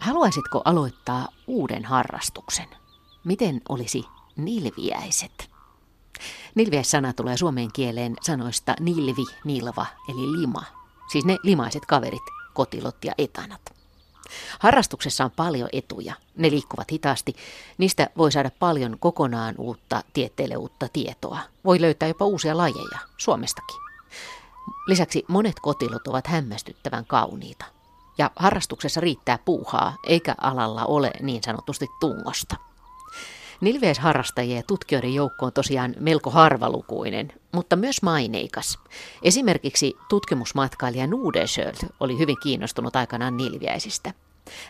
Haluaisitko 0.00 0.62
aloittaa 0.64 1.28
uuden 1.46 1.84
harrastuksen? 1.84 2.68
Miten 3.24 3.60
olisi 3.68 4.04
nilviäiset? 4.36 5.50
Nilviäissana 6.54 7.12
tulee 7.12 7.36
suomen 7.36 7.72
kieleen 7.72 8.16
sanoista 8.22 8.74
nilvi, 8.80 9.24
nilva 9.44 9.86
eli 10.08 10.40
lima. 10.40 10.62
Siis 11.12 11.24
ne 11.24 11.36
limaiset 11.42 11.86
kaverit, 11.86 12.22
kotilot 12.54 13.04
ja 13.04 13.12
etanat. 13.18 13.60
Harrastuksessa 14.58 15.24
on 15.24 15.30
paljon 15.30 15.68
etuja. 15.72 16.14
Ne 16.36 16.50
liikkuvat 16.50 16.92
hitaasti. 16.92 17.34
Niistä 17.78 18.10
voi 18.18 18.32
saada 18.32 18.50
paljon 18.58 18.96
kokonaan 18.98 19.54
uutta 19.58 20.02
tieteelle 20.12 20.56
uutta 20.56 20.88
tietoa. 20.92 21.38
Voi 21.64 21.80
löytää 21.80 22.08
jopa 22.08 22.24
uusia 22.24 22.56
lajeja, 22.56 22.98
Suomestakin. 23.16 23.80
Lisäksi 24.86 25.24
monet 25.28 25.60
kotilot 25.60 26.06
ovat 26.06 26.26
hämmästyttävän 26.26 27.06
kauniita. 27.06 27.64
Ja 28.18 28.30
harrastuksessa 28.36 29.00
riittää 29.00 29.38
puuhaa, 29.44 29.96
eikä 30.06 30.34
alalla 30.40 30.84
ole 30.84 31.10
niin 31.20 31.42
sanotusti 31.42 31.86
tungosta. 32.00 32.56
Nilveisharrastajien 33.60 34.56
ja 34.56 34.62
tutkijoiden 34.66 35.14
joukko 35.14 35.46
on 35.46 35.52
tosiaan 35.52 35.94
melko 36.00 36.30
harvalukuinen, 36.30 37.32
mutta 37.52 37.76
myös 37.76 38.02
maineikas. 38.02 38.78
Esimerkiksi 39.22 39.96
tutkimusmatkailija 40.08 41.06
Nudesjöld 41.06 41.74
oli 42.00 42.18
hyvin 42.18 42.36
kiinnostunut 42.42 42.96
aikanaan 42.96 43.36
nilviäisistä. 43.36 44.14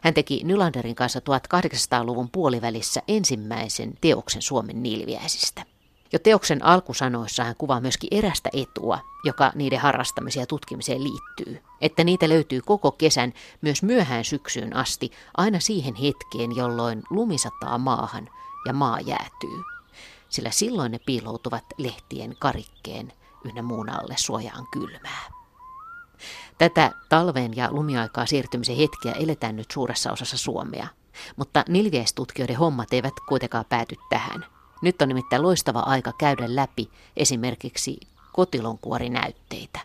Hän 0.02 0.14
teki 0.14 0.40
Nylanderin 0.44 0.94
kanssa 0.94 1.20
1800-luvun 1.20 2.30
puolivälissä 2.30 3.02
ensimmäisen 3.08 3.92
teoksen 4.00 4.42
Suomen 4.42 4.82
nilviäisistä. 4.82 5.62
Jo 6.12 6.18
teoksen 6.18 6.64
alkusanoissa 6.64 7.44
hän 7.44 7.56
kuvaa 7.58 7.80
myöskin 7.80 8.08
erästä 8.18 8.50
etua, 8.52 8.98
joka 9.24 9.52
niiden 9.54 9.78
harrastamiseen 9.78 10.42
ja 10.42 10.46
tutkimiseen 10.46 11.04
liittyy. 11.04 11.62
Että 11.80 12.04
niitä 12.04 12.28
löytyy 12.28 12.60
koko 12.60 12.90
kesän 12.92 13.32
myös 13.60 13.82
myöhään 13.82 14.24
syksyyn 14.24 14.76
asti, 14.76 15.10
aina 15.36 15.60
siihen 15.60 15.94
hetkeen, 15.94 16.56
jolloin 16.56 17.02
lumisataa 17.10 17.78
maahan 17.78 18.28
ja 18.66 18.72
maa 18.72 19.00
jäätyy. 19.00 19.62
Sillä 20.28 20.50
silloin 20.50 20.92
ne 20.92 20.98
piiloutuvat 21.06 21.64
lehtien 21.78 22.36
karikkeen 22.38 23.12
ynnä 23.44 23.62
muun 23.62 23.88
alle 23.88 24.14
suojaan 24.18 24.66
kylmää. 24.72 25.30
Tätä 26.58 26.92
talven 27.08 27.56
ja 27.56 27.72
lumiaikaa 27.72 28.26
siirtymisen 28.26 28.76
hetkiä 28.76 29.12
eletään 29.12 29.56
nyt 29.56 29.70
suuressa 29.70 30.12
osassa 30.12 30.38
Suomea, 30.38 30.86
mutta 31.36 31.64
nilviäistutkijoiden 31.68 32.56
hommat 32.56 32.92
eivät 32.92 33.14
kuitenkaan 33.28 33.64
pääty 33.68 33.96
tähän– 34.10 34.46
nyt 34.82 35.02
on 35.02 35.08
nimittäin 35.08 35.42
loistava 35.42 35.80
aika 35.80 36.12
käydä 36.18 36.56
läpi 36.56 36.90
esimerkiksi 37.16 38.00
kotilonkuorinäytteitä. 38.32 39.80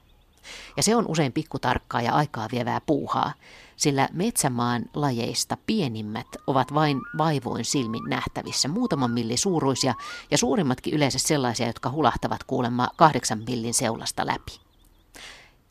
Ja 0.78 0.84
se 0.84 0.96
on 0.96 1.06
usein 1.08 1.34
pikkutarkkaa 1.34 2.02
ja 2.02 2.14
aikaa 2.14 2.48
vievää 2.52 2.82
puuhaa, 2.82 3.34
sillä 3.76 4.10
metsämaan 4.14 4.86
lajeista 4.94 5.58
pienimmät 5.68 6.28
ovat 6.48 6.74
vain 6.74 7.02
vaivoin 7.18 7.66
silmin 7.66 8.04
nähtävissä, 8.10 8.68
muutaman 8.68 9.12
millin 9.12 9.38
suuruisia 9.38 9.94
ja 10.32 10.38
suurimmatkin 10.38 10.94
yleensä 10.94 11.20
sellaisia, 11.20 11.68
jotka 11.68 11.92
hulahtavat 11.92 12.44
kuulemma 12.44 12.88
kahdeksan 12.96 13.44
millin 13.48 13.74
seulasta 13.74 14.26
läpi. 14.26 14.60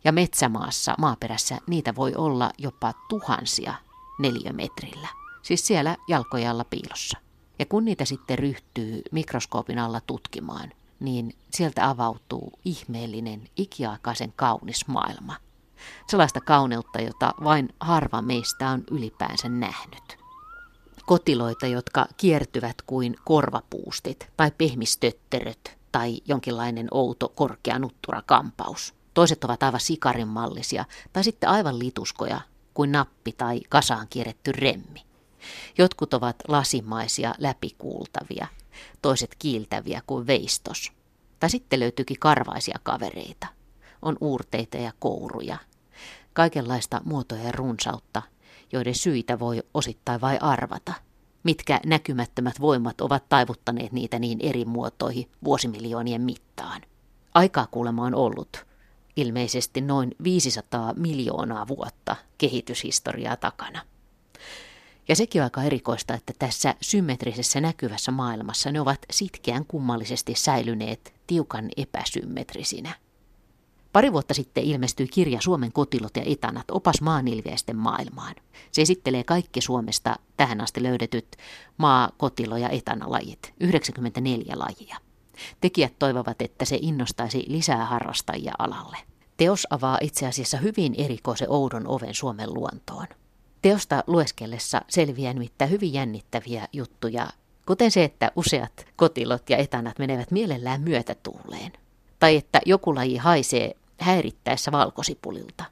Ja 0.05 0.13
metsämaassa, 0.13 0.95
maaperässä, 0.99 1.59
niitä 1.67 1.95
voi 1.95 2.15
olla 2.15 2.51
jopa 2.59 2.93
tuhansia 3.09 3.75
neliömetrillä, 4.19 5.09
siis 5.43 5.67
siellä 5.67 5.97
jalkojalla 6.09 6.65
piilossa. 6.65 7.24
Ja 7.59 7.67
kun 7.67 7.85
niitä 7.85 8.05
sitten 8.05 8.39
ryhtyy 8.39 9.03
mikroskoopin 9.13 9.79
alla 9.79 10.01
tutkimaan, 10.01 10.73
niin 11.01 11.35
sieltä 11.51 11.89
avautuu 11.89 12.53
ihmeellinen, 12.65 13.49
ikiaikaisen 13.57 14.33
kaunis 14.37 14.87
maailma. 14.87 15.37
Sellaista 16.07 16.41
kauneutta, 16.41 17.01
jota 17.01 17.35
vain 17.45 17.75
harva 17.81 18.23
meistä 18.23 18.71
on 18.71 18.85
ylipäänsä 18.91 19.49
nähnyt. 19.49 20.19
Kotiloita, 21.07 21.67
jotka 21.67 22.07
kiertyvät 22.17 22.77
kuin 22.87 23.17
korvapuustit 23.25 24.29
tai 24.37 24.51
pehmistötteröt 24.59 25.79
tai 25.93 26.21
jonkinlainen 26.25 26.89
outo 26.91 27.29
korkea 27.29 27.79
nutturakampaus. 27.79 28.95
Toiset 29.15 29.45
ovat 29.45 29.63
aivan 29.63 29.81
sikarinmallisia 29.81 30.85
tai 31.13 31.25
sitten 31.25 31.49
aivan 31.49 31.79
lituskoja 31.79 32.41
kuin 32.75 32.93
nappi 32.93 33.33
tai 33.33 33.61
kasaan 33.69 34.07
kierretty 34.11 34.53
remmi. 34.53 35.14
Jotkut 35.79 36.15
ovat 36.15 36.37
lasimaisia 36.49 37.35
läpikuultavia, 37.39 38.47
toiset 39.03 39.35
kiiltäviä 39.39 40.03
kuin 40.07 40.27
veistos. 40.27 40.93
Tai 41.41 41.51
sitten 41.51 41.81
löytyykin 41.81 42.19
karvaisia 42.21 42.79
kavereita. 42.83 43.47
On 44.03 44.17
uurteita 44.21 44.77
ja 44.77 44.93
kouruja. 44.99 45.59
Kaikenlaista 46.33 47.01
muotoja 47.05 47.43
ja 47.43 47.53
runsautta, 47.53 48.23
joiden 48.73 48.95
syitä 48.95 49.39
voi 49.39 49.63
osittain 49.75 50.21
vai 50.21 50.39
arvata. 50.41 50.93
Mitkä 51.43 51.81
näkymättömät 51.87 52.61
voimat 52.61 53.01
ovat 53.01 53.29
taivuttaneet 53.29 53.93
niitä 53.93 54.19
niin 54.19 54.39
eri 54.43 54.65
muotoihin 54.65 55.31
vuosimiljoonien 55.45 56.23
mittaan. 56.23 56.83
Aikaa 57.35 57.67
kuulemma 57.71 58.05
on 58.05 58.15
ollut 58.15 58.67
ilmeisesti 59.17 59.81
noin 59.81 60.15
500 60.25 60.95
miljoonaa 60.97 61.69
vuotta 61.69 62.17
kehityshistoriaa 62.39 63.37
takana. 63.37 63.83
Ja 65.09 65.17
sekin 65.17 65.43
on 65.43 65.45
aika 65.45 65.63
erikoista, 65.63 66.15
että 66.15 66.33
tässä 66.39 66.75
symmetrisessä 66.81 67.61
näkyvässä 67.61 68.13
maailmassa 68.13 68.73
ne 68.73 68.81
ovat 68.81 68.99
sitkeän 69.11 69.65
kummallisesti 69.67 70.35
säilyneet 70.37 71.15
tiukan 71.27 71.69
epäsymmetrisinä. 71.77 72.95
Pari 73.93 74.13
vuotta 74.13 74.35
sitten 74.35 74.65
ilmestyi 74.65 75.09
kirja 75.09 75.41
Suomen 75.41 75.73
kotilot 75.73 76.17
ja 76.17 76.23
etanat, 76.27 76.65
opas 76.71 77.01
maanilviäisten 77.01 77.77
maailmaan. 77.77 78.35
Se 78.73 78.83
esittelee 78.83 79.25
kaikki 79.25 79.61
Suomesta 79.61 80.17
tähän 80.37 80.61
asti 80.61 80.83
löydetyt 80.83 81.37
maa-, 81.77 82.11
kotilo- 82.17 82.57
ja 82.57 82.69
etanalajit, 82.69 83.55
94 83.61 84.55
lajia. 84.59 84.97
Tekijät 85.61 85.99
toivovat, 85.99 86.43
että 86.43 86.65
se 86.65 86.79
innostaisi 86.83 87.45
lisää 87.49 87.85
harrastajia 87.85 88.53
alalle. 88.59 88.97
Teos 89.37 89.67
avaa 89.71 89.99
itse 90.01 90.27
asiassa 90.27 90.57
hyvin 90.57 90.95
erikoisen 90.99 91.51
oudon 91.51 91.87
oven 91.87 92.15
Suomen 92.15 92.55
luontoon. 92.55 93.07
Teosta 93.65 94.05
lueskellessa 94.07 94.83
selviää 94.89 95.33
nimittäin 95.33 95.71
hyvin 95.71 95.93
jännittäviä 95.93 96.69
juttuja, 96.73 97.27
kuten 97.67 97.91
se, 97.91 98.05
että 98.05 98.33
useat 98.37 98.87
kotilot 98.97 99.51
ja 99.51 99.57
etanat 99.57 99.99
menevät 99.99 100.31
mielellään 100.31 100.81
myötätuuleen. 100.81 101.73
Tai 102.19 102.37
että 102.37 102.61
joku 102.67 102.95
laji 102.95 103.17
haisee 103.17 103.77
häirittäessä 104.01 104.73
valkosipulilta. 104.73 105.65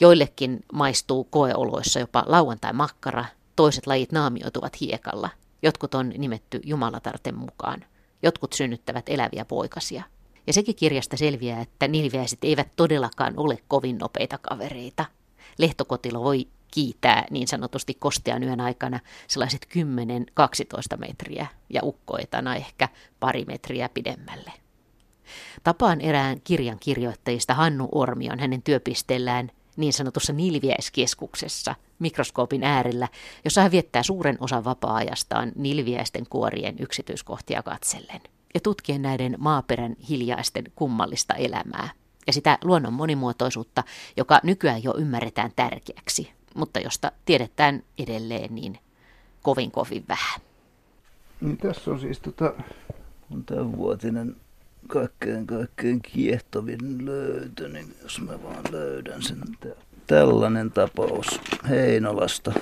Joillekin 0.00 0.60
maistuu 0.72 1.24
koeoloissa 1.24 1.98
jopa 1.98 2.24
lauantai-makkara, 2.26 3.24
toiset 3.56 3.86
lajit 3.86 4.12
naamioituvat 4.12 4.80
hiekalla. 4.80 5.30
Jotkut 5.62 5.94
on 5.94 6.12
nimetty 6.18 6.60
Jumalatarten 6.64 7.34
mukaan. 7.38 7.84
Jotkut 8.22 8.52
synnyttävät 8.52 9.08
eläviä 9.08 9.44
poikasia. 9.44 10.02
Ja 10.46 10.52
sekin 10.52 10.76
kirjasta 10.76 11.16
selviää, 11.16 11.60
että 11.60 11.88
nilviäiset 11.88 12.38
eivät 12.42 12.68
todellakaan 12.76 13.34
ole 13.36 13.58
kovin 13.68 13.98
nopeita 13.98 14.38
kavereita. 14.38 15.04
Lehtokotilo 15.58 16.24
voi 16.24 16.48
kiitää 16.70 17.26
niin 17.30 17.48
sanotusti 17.48 17.94
kostean 17.94 18.42
yön 18.42 18.60
aikana 18.60 19.00
sellaiset 19.26 19.68
10-12 20.94 20.96
metriä 20.96 21.46
ja 21.70 21.80
ukkoetana 21.84 22.56
ehkä 22.56 22.88
pari 23.20 23.44
metriä 23.44 23.88
pidemmälle. 23.88 24.52
Tapaan 25.62 26.00
erään 26.00 26.40
kirjan 26.40 26.78
kirjoittajista 26.80 27.54
Hannu 27.54 27.88
Ormion 27.92 28.38
hänen 28.38 28.62
työpisteellään 28.62 29.50
niin 29.76 29.92
sanotussa 29.92 30.32
nilviäiskeskuksessa 30.32 31.74
mikroskoopin 31.98 32.64
äärellä, 32.64 33.08
jossa 33.44 33.62
hän 33.62 33.70
viettää 33.70 34.02
suuren 34.02 34.36
osan 34.40 34.64
vapaa-ajastaan 34.64 35.52
nilviäisten 35.56 36.26
kuorien 36.30 36.76
yksityiskohtia 36.78 37.62
katsellen 37.62 38.20
ja 38.54 38.60
tutkien 38.60 39.02
näiden 39.02 39.34
maaperän 39.38 39.96
hiljaisten 40.08 40.64
kummallista 40.74 41.34
elämää 41.34 41.88
ja 42.26 42.32
sitä 42.32 42.58
luonnon 42.64 42.92
monimuotoisuutta, 42.92 43.84
joka 44.16 44.40
nykyään 44.42 44.82
jo 44.82 44.94
ymmärretään 44.96 45.52
tärkeäksi, 45.56 46.32
mutta 46.54 46.80
josta 46.80 47.12
tiedetään 47.24 47.82
edelleen 47.98 48.54
niin 48.54 48.78
kovin 49.42 49.70
kovin 49.70 50.04
vähän. 50.08 50.40
Niin 51.40 51.56
tässä 51.56 51.90
on 51.90 52.00
siis 52.00 52.20
tota, 52.20 52.54
on 53.30 53.44
tämä 53.44 53.72
vuotinen 53.72 54.36
kaikkein 54.86 55.46
kaikkein 55.46 56.02
kiehtovin 56.02 57.06
löytö, 57.06 57.68
niin 57.68 57.94
jos 58.02 58.20
mä 58.20 58.42
vaan 58.42 58.64
löydän 58.70 59.22
sen. 59.22 59.38
Tällainen 60.06 60.70
tapaus 60.70 61.40
Heinolasta 61.68 62.52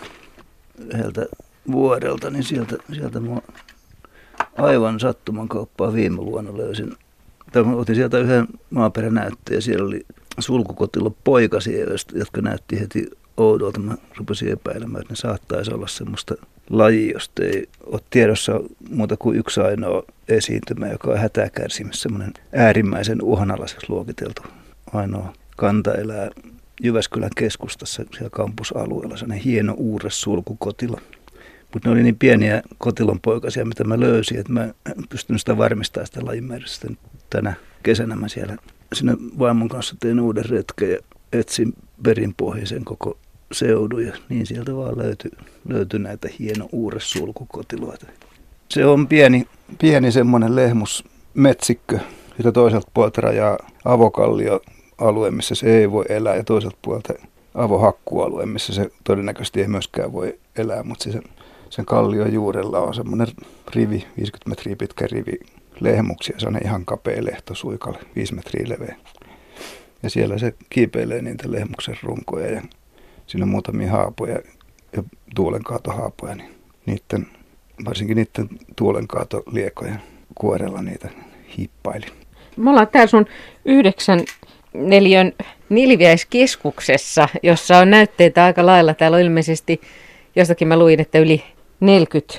yhdeltä 0.79 1.27
vuodelta, 1.73 2.31
niin 2.31 2.45
sieltä, 2.45 2.77
sieltä 2.93 3.21
mä 3.21 3.41
aivan 4.59 5.01
sattuman 5.01 5.49
kauppaa 5.49 5.93
viime 5.93 6.17
vuonna 6.17 6.57
löysin. 6.57 6.97
Tämä 7.53 7.75
otin 7.75 7.95
sieltä 7.95 8.19
yhden 8.19 8.47
maaperänäytteen 8.71 9.55
ja 9.55 9.63
siellä 9.63 9.87
oli 9.87 10.07
sulkukotilo 10.39 11.11
poikasia, 11.25 11.87
jotka 12.15 12.41
näytti 12.41 12.81
heti 12.81 13.11
oudolta. 13.37 13.81
Mä 13.81 13.97
rupesin 14.17 14.53
epäilemään, 14.53 15.03
että 15.03 15.13
ne 15.13 15.17
saattaisi 15.17 15.75
olla 15.75 15.87
semmoista 15.87 16.35
laji, 16.71 17.13
josta 17.13 17.45
ei 17.45 17.69
ole 17.87 18.01
tiedossa 18.11 18.61
muuta 18.91 19.17
kuin 19.17 19.39
yksi 19.39 19.61
ainoa 19.61 20.03
esiintymä, 20.29 20.89
joka 20.89 21.11
on 21.11 21.19
hätäkärsimys, 21.19 22.03
semmoinen 22.03 22.35
äärimmäisen 22.53 23.23
uhanalaiseksi 23.23 23.87
luokiteltu 23.89 24.43
ainoa 24.93 25.33
kanta 25.57 25.95
elää 25.95 26.31
Jyväskylän 26.83 27.31
keskustassa 27.37 28.05
siellä 28.13 28.31
kampusalueella, 28.31 29.17
sellainen 29.17 29.45
hieno 29.45 29.75
uures 29.77 30.21
sulkukotilo. 30.21 31.01
Mutta 31.73 31.89
ne 31.89 31.93
oli 31.93 32.03
niin 32.03 32.19
pieniä 32.19 32.63
kotilon 32.79 33.21
poikasia, 33.21 33.65
mitä 33.65 33.85
mä 33.85 34.01
löysin, 34.01 34.39
että 34.39 34.53
mä 34.53 34.63
en 34.63 35.09
pystynyt 35.09 35.41
sitä 35.41 35.57
varmistamaan 35.59 36.07
sitä 36.07 36.25
lajimäärästä. 36.25 36.89
Tänä 37.31 37.55
kesänä 37.83 38.17
mä 38.17 38.29
siellä 38.29 38.57
sinne 38.93 39.17
vaimon 39.39 39.69
kanssa 39.69 39.97
tein 40.01 40.21
uuden 40.21 40.45
retken 40.45 40.91
ja 40.91 40.99
etsin 41.33 41.73
perinpohjaisen 42.03 42.85
koko 42.85 43.19
seudun 43.53 44.07
ja 44.07 44.13
niin 44.29 44.47
sieltä 44.47 44.77
vaan 44.77 44.99
löytyi, 44.99 45.31
löytyi 45.69 45.99
näitä 45.99 46.29
hieno 46.39 46.69
uures 46.73 47.11
sulkukotiloita. 47.11 48.07
Se 48.69 48.87
on 48.87 49.09
pieni, 49.09 49.47
pieni 49.81 50.13
semmoinen 50.13 50.57
lehmus 50.57 51.05
metsikkö, 51.35 51.99
sitä 52.37 52.53
toiselta 52.53 52.91
puolta 52.95 53.21
rajaa 53.21 53.59
avokallio 53.85 54.61
alue, 54.99 55.31
missä 55.31 55.55
se 55.55 55.79
ei 55.79 55.91
voi 55.91 56.05
elää 56.09 56.37
ja 56.37 56.45
toiselta 56.45 56.77
puolta 56.83 57.15
avohakkualue, 57.55 58.47
missä 58.47 58.75
se 58.75 58.91
todennäköisesti 59.05 59.61
ei 59.61 59.69
myöskään 59.69 60.13
voi 60.13 60.39
elää, 60.57 60.83
mutta 60.83 61.03
siis 61.03 61.17
sen 61.71 61.85
kallion 61.85 62.33
juurella 62.33 62.79
on 62.79 62.95
semmoinen 62.95 63.27
rivi, 63.75 64.07
50 64.17 64.49
metriä 64.49 64.77
pitkä 64.77 65.07
rivi 65.13 65.41
lehmuksia, 65.81 66.39
se 66.39 66.47
on 66.47 66.59
ihan 66.65 66.85
kapea 66.85 67.25
lehto 67.25 67.55
suikalle, 67.55 67.99
5 68.17 68.35
metriä 68.35 68.69
leveä. 68.69 68.97
Ja 70.03 70.11
siellä 70.11 70.39
se 70.39 70.55
kiipeilee 70.71 71.23
niitä 71.23 71.53
lehmuksen 71.53 71.99
runkoja 72.03 72.51
ja 72.51 72.63
siinä 73.27 73.45
on 73.45 73.49
muutamia 73.49 73.91
haapoja 73.91 74.39
ja 74.93 75.03
tuulenkaatohaapoja, 75.35 76.35
niin 76.35 76.55
niiden, 76.87 77.27
varsinkin 77.85 78.17
niiden 78.17 78.49
tuulenkaatoliekoja 78.77 79.95
kuorella 80.35 80.83
niitä 80.83 81.09
hiippaili. 81.59 82.07
Me 82.57 82.71
ollaan 82.71 82.89
täällä 82.89 83.07
sun 83.07 83.27
yhdeksän 83.65 84.25
neliön 84.75 85.33
Nilviäiskeskuksessa, 85.69 87.29
jossa 87.43 87.79
on 87.79 87.91
näytteitä 87.91 88.45
aika 88.45 88.67
lailla. 88.67 88.95
Täällä 88.95 89.15
on 89.15 89.23
ilmeisesti, 89.23 89.81
jostakin 90.37 90.69
mä 90.69 90.79
luin, 90.79 91.01
että 91.01 91.19
yli 91.19 91.45
40 91.81 92.35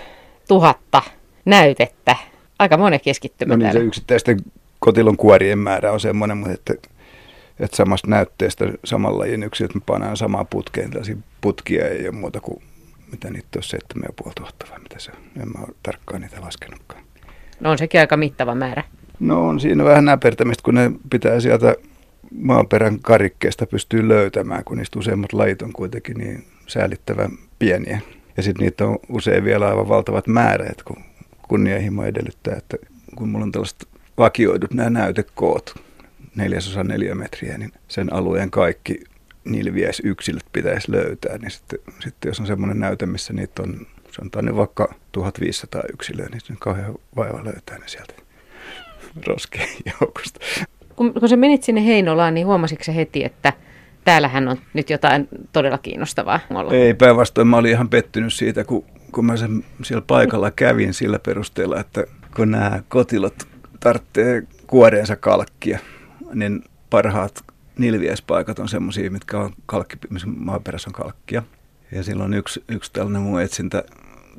000 0.50 0.76
näytettä. 1.46 2.16
Aika 2.60 2.78
monen 2.78 3.00
keskittymä 3.00 3.54
no 3.54 3.58
niin, 3.58 3.64
täällä. 3.64 3.80
se 3.80 3.86
yksittäisten 3.86 4.40
kotilon 4.80 5.18
kuorien 5.18 5.60
määrä 5.60 5.92
on 5.92 6.00
semmoinen, 6.00 6.38
mutta 6.38 6.54
että, 6.54 6.74
että 7.60 7.78
samasta 7.78 8.08
näytteestä 8.08 8.66
samalla 8.86 9.20
lajin 9.20 9.44
yksilöt 9.44 9.76
me 9.76 9.82
pannaan 9.86 10.18
samaa 10.18 10.46
putkeen. 10.46 10.90
Tällaisia 10.90 11.18
putkia 11.42 11.88
ei 11.88 12.08
ole 12.08 12.16
muuta 12.16 12.42
kuin, 12.42 12.64
mitä 13.12 13.30
niitä 13.30 13.48
on, 13.56 13.64
7500 13.64 14.70
vai 14.72 14.80
mitä 14.80 15.00
se 15.00 15.12
on. 15.12 15.42
En 15.42 15.48
mä 15.48 15.60
ole 15.60 15.76
tarkkaan 15.84 16.22
niitä 16.22 16.42
laskenutkaan. 16.42 17.04
No 17.60 17.72
on 17.72 17.78
sekin 17.78 18.00
aika 18.00 18.18
mittava 18.18 18.56
määrä. 18.56 18.84
No 19.20 19.48
on 19.48 19.60
siinä 19.60 19.84
vähän 19.84 20.06
näpertämistä, 20.06 20.64
kun 20.64 20.76
ne 20.76 20.92
pitää 21.10 21.40
sieltä 21.40 21.76
maaperän 22.32 23.00
karikkeesta 23.00 23.66
pystyy 23.66 24.08
löytämään, 24.08 24.64
kun 24.64 24.78
niistä 24.78 25.00
useimmat 25.00 25.34
lajit 25.34 25.62
on 25.62 25.74
kuitenkin 25.74 26.18
niin 26.18 26.46
säällittävän 26.68 27.32
pieniä. 27.60 28.02
Ja 28.38 28.44
sitten 28.44 28.64
niitä 28.64 28.86
on 28.86 29.00
usein 29.10 29.44
vielä 29.44 29.68
aivan 29.68 29.90
valtavat 29.90 30.28
määrät, 30.28 30.84
kun 30.84 30.98
kunnianhimo 31.48 32.04
edellyttää, 32.04 32.56
että 32.56 32.78
kun 33.16 33.30
mulla 33.30 33.44
on 33.44 33.52
tällaiset 33.52 33.88
vakioidut 34.18 34.74
nämä 34.74 34.90
näytekoot, 34.90 35.87
neljäsosa 36.38 36.84
neljä 36.84 37.16
metriä, 37.16 37.58
niin 37.58 37.72
sen 37.88 38.14
alueen 38.14 38.52
kaikki 38.52 39.04
nilviäisyksilöt 39.46 40.46
pitäisi 40.54 40.92
löytää. 40.92 41.38
Niin 41.38 41.52
sitten, 41.52 41.80
sitten 42.00 42.30
jos 42.30 42.40
on 42.40 42.48
semmoinen 42.48 42.80
näyte, 42.80 43.06
missä 43.06 43.34
niitä 43.34 43.64
on, 43.64 43.88
sanotaan 44.12 44.46
nyt 44.46 44.56
vaikka 44.56 44.94
1500 45.12 45.84
yksilöä, 45.94 46.28
niin 46.32 46.42
se 46.42 46.54
on 46.54 46.60
kauhean 46.60 46.96
vaiva 47.16 47.46
löytää 47.46 47.78
ne 47.78 47.88
sieltä 47.88 48.14
roskeen 49.28 49.70
joukosta. 50.02 50.40
Kun, 50.96 51.14
kun 51.14 51.30
sä 51.30 51.38
menit 51.38 51.64
sinne 51.64 51.86
Heinolaan, 51.86 52.34
niin 52.34 52.48
huomasitko 52.48 52.84
se 52.84 52.96
heti, 52.96 53.26
että 53.26 53.54
täällähän 54.06 54.48
on 54.48 54.58
nyt 54.74 54.90
jotain 54.90 55.28
todella 55.54 55.78
kiinnostavaa 55.78 56.40
olla? 56.50 56.74
Ei, 56.74 56.94
päinvastoin 56.94 57.48
mä 57.48 57.58
olin 57.58 57.72
ihan 57.72 57.90
pettynyt 57.90 58.34
siitä, 58.34 58.64
kun, 58.64 58.86
kun 59.12 59.26
mä 59.26 59.38
sen 59.38 59.66
siellä 59.84 60.04
paikalla 60.08 60.52
kävin 60.52 60.94
sillä 60.94 61.20
perusteella, 61.20 61.80
että 61.80 62.04
kun 62.36 62.52
nämä 62.52 62.84
kotilot 62.90 63.36
tarvitsee 63.80 64.44
kuoreensa 64.68 65.16
kalkkia, 65.16 65.80
niin 66.34 66.64
parhaat 66.90 67.44
nilviäispaikat 67.78 68.60
on 68.60 68.70
semmoisia, 68.70 69.12
mitkä 69.12 69.40
on 69.40 69.54
kalkki, 69.66 69.98
missä 70.10 70.28
maaperässä 70.28 70.90
on 70.90 70.94
kalkkia. 70.94 71.44
Ja 71.92 72.04
silloin 72.04 72.34
yksi, 72.34 72.64
yksi 72.70 72.94
tällainen 72.94 73.22
mun 73.22 73.42
etsintä 73.42 73.84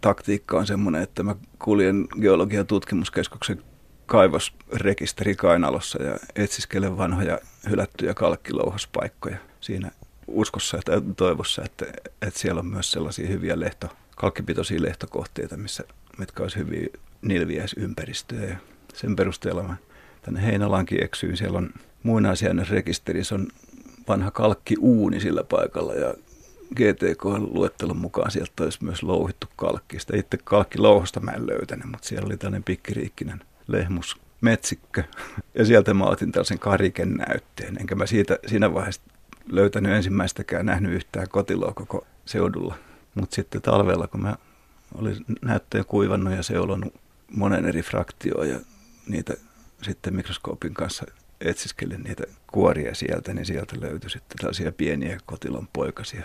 taktiikka 0.00 0.58
on 0.58 0.67
semmoinen, 0.67 1.02
että 1.02 1.23
mä 1.23 1.37
kuljen 1.58 2.08
geologian 2.20 2.67
tutkimuskeskuksen 2.67 3.62
kaivosrekisteri 4.06 5.35
Kainalossa 5.35 6.02
ja 6.02 6.17
etsiskelen 6.37 6.96
vanhoja 6.96 7.38
hylättyjä 7.70 8.14
kalkkilouhospaikkoja 8.14 9.37
siinä 9.61 9.90
uskossa 10.26 10.79
tai 10.85 11.00
toivossa, 11.17 11.62
että, 11.64 11.87
että 12.23 12.40
siellä 12.40 12.58
on 12.58 12.67
myös 12.67 12.90
sellaisia 12.90 13.29
hyviä 13.29 13.61
lehto, 13.61 13.88
kalkkipitoisia 14.17 14.82
lehtokohteita, 14.82 15.56
missä, 15.56 15.85
mitkä 16.19 16.43
olisi 16.43 16.58
hyviä 16.58 16.87
nilviäisympäristöjä. 17.23 18.49
Ja 18.49 18.56
sen 18.94 19.17
perusteella 19.17 19.62
mä 19.62 19.76
tänne 20.23 20.43
Heinalankin 20.47 21.05
eksyin. 21.05 21.37
Siellä 21.37 21.59
on 21.59 21.70
muinaisjäännösrekisterissä 22.03 23.35
on 23.35 23.47
vanha 24.09 24.31
kalkkiuuni 24.31 25.20
sillä 25.20 25.44
paikalla 25.44 25.94
ja 25.94 26.15
GTK-luettelon 26.75 27.97
mukaan 27.97 28.31
sieltä 28.31 28.65
olisi 28.65 28.85
myös 28.85 29.03
louhittu 29.03 29.47
kalkki. 29.56 29.99
Sitä 29.99 30.17
itse 30.17 30.38
kalkkilouhosta 30.44 31.20
mä 31.20 31.31
en 31.31 31.47
löytänyt, 31.47 31.91
mutta 31.91 32.09
siellä 32.09 32.26
oli 32.26 32.37
tällainen 32.37 32.65
pikkiriikkinen 32.65 33.41
lehmus 33.67 34.17
metsikkö. 34.41 35.03
Ja 35.55 35.65
sieltä 35.65 35.94
mä 35.94 36.05
otin 36.05 36.32
tällaisen 36.32 36.59
kariken 36.59 37.14
näytteen. 37.14 37.76
Enkä 37.81 37.94
mä 37.94 38.06
siitä, 38.06 38.38
siinä 38.47 38.75
vaiheessa 38.75 39.03
löytänyt 39.47 39.93
ensimmäistäkään 39.93 40.67
nähnyt 40.67 40.93
yhtään 40.93 41.29
kotiloa 41.29 41.73
koko 41.73 42.06
seudulla. 42.25 42.75
Mutta 43.14 43.35
sitten 43.35 43.62
talvella, 43.62 44.06
kun 44.06 44.23
mä 44.23 44.37
olin 44.94 45.17
näyttöjä 45.43 45.85
kuivannut 45.85 46.35
ja 46.35 46.43
seulonut 46.43 46.94
monen 47.37 47.64
eri 47.64 47.82
fraktioon 47.82 48.49
ja 48.49 48.61
niitä 49.09 49.35
sitten 49.83 50.17
mikroskoopin 50.17 50.75
kanssa 50.75 51.07
etsiskelin 51.41 52.03
niitä 52.03 52.25
kuoria 52.47 52.95
sieltä, 52.95 53.35
niin 53.35 53.47
sieltä 53.47 53.77
löytyi 53.81 54.11
sitten 54.11 54.39
tällaisia 54.39 54.73
pieniä 54.73 55.19
kotilon 55.27 55.69
poikasia, 55.73 56.23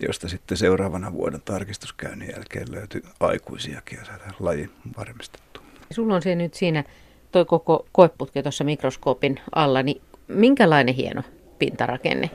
josta 0.00 0.28
sitten 0.28 0.56
seuraavana 0.56 1.12
vuoden 1.12 1.42
tarkistuskäynnin 1.44 2.30
jälkeen 2.30 2.72
löytyi 2.72 3.02
aikuisiakin 3.20 3.98
ja 3.98 4.04
saadaan 4.04 4.34
laji 4.40 4.70
varmistettu. 4.98 5.60
Sulla 5.90 6.14
on 6.14 6.22
se 6.22 6.34
nyt 6.34 6.54
siinä 6.54 6.84
toi 7.32 7.44
koko 7.44 7.86
koeputke 7.92 8.42
tuossa 8.42 8.64
mikroskoopin 8.64 9.40
alla, 9.54 9.82
niin 9.82 10.02
minkälainen 10.28 10.94
hieno 10.94 11.22
pintarakenne? 11.58 12.30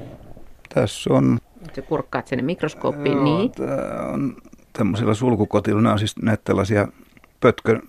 Tässä 0.74 1.14
on... 1.14 1.40
Se 1.74 1.82
kurkkaat 1.82 2.28
sinne 2.28 2.44
mikroskooppiin, 2.44 3.24
niin? 3.24 3.52
Tämä 3.52 4.10
on 4.14 4.38
tämmöisellä 4.74 5.14
sulkukotilla, 5.14 5.82
nämä 5.82 5.94
on 5.94 6.00
siis 6.00 6.18
näitä 6.18 6.42
tällaisia 6.44 6.88
pötkön 7.40 7.82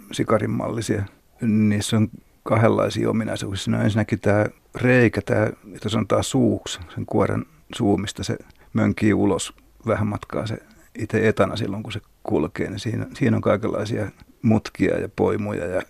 mallisia. 0.49 1.03
Niissä 1.41 1.97
on 1.97 2.09
kahdenlaisia 2.47 3.11
ominaisuuksia. 3.11 3.77
On 3.77 3.83
ensinnäkin 3.83 4.21
tämä 4.21 4.47
reikä, 4.75 5.23
tämä, 5.23 5.51
mitä 5.65 5.89
sanotaan 5.89 6.25
suuksi, 6.25 6.81
sen 6.95 7.07
kuoren 7.07 7.47
suumista 7.75 8.25
se 8.25 8.39
mönkii 8.73 9.15
ulos 9.15 9.55
vähän 9.87 10.07
matkaa 10.07 10.47
se 10.47 10.59
itse 10.99 11.29
etana 11.29 11.57
silloin, 11.57 11.83
kun 11.83 11.93
se 11.93 12.01
kulkee. 12.23 12.71
Niin 12.71 12.79
siinä, 12.79 13.07
siinä 13.15 13.37
on 13.37 13.43
kaikenlaisia 13.43 14.11
mutkia 14.43 14.99
ja 14.99 15.09
poimuja 15.17 15.67
ja 15.67 15.83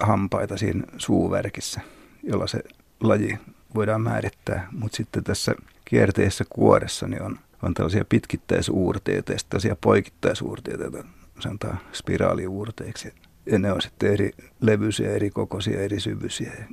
hampaita 0.00 0.56
siinä 0.56 0.84
suuvärkissä, 0.98 1.80
jolla 2.22 2.46
se 2.46 2.60
laji 3.00 3.38
voidaan 3.74 4.00
määrittää. 4.00 4.68
Mutta 4.72 4.96
sitten 4.96 5.24
tässä 5.24 5.54
kierteessä 5.84 6.44
kuoressa 6.50 7.08
niin 7.08 7.22
on, 7.22 7.38
on 7.62 7.74
tällaisia 7.74 8.04
pitkittäisuurteita 8.04 9.32
ja 9.32 9.38
tällaisia 9.48 9.76
poikittaisuurteita, 9.80 11.04
sanotaan 11.40 11.80
spiraaliuurteiksi. 11.92 13.12
Ja 13.46 13.58
ne 13.58 13.72
on 13.72 13.82
sitten 13.82 14.12
eri 14.12 14.30
levyisiä, 14.60 15.10
eri 15.10 15.30
kokoisia, 15.30 15.80
eri 15.80 16.00
syvyisiä. 16.00 16.52
Ja 16.58 16.64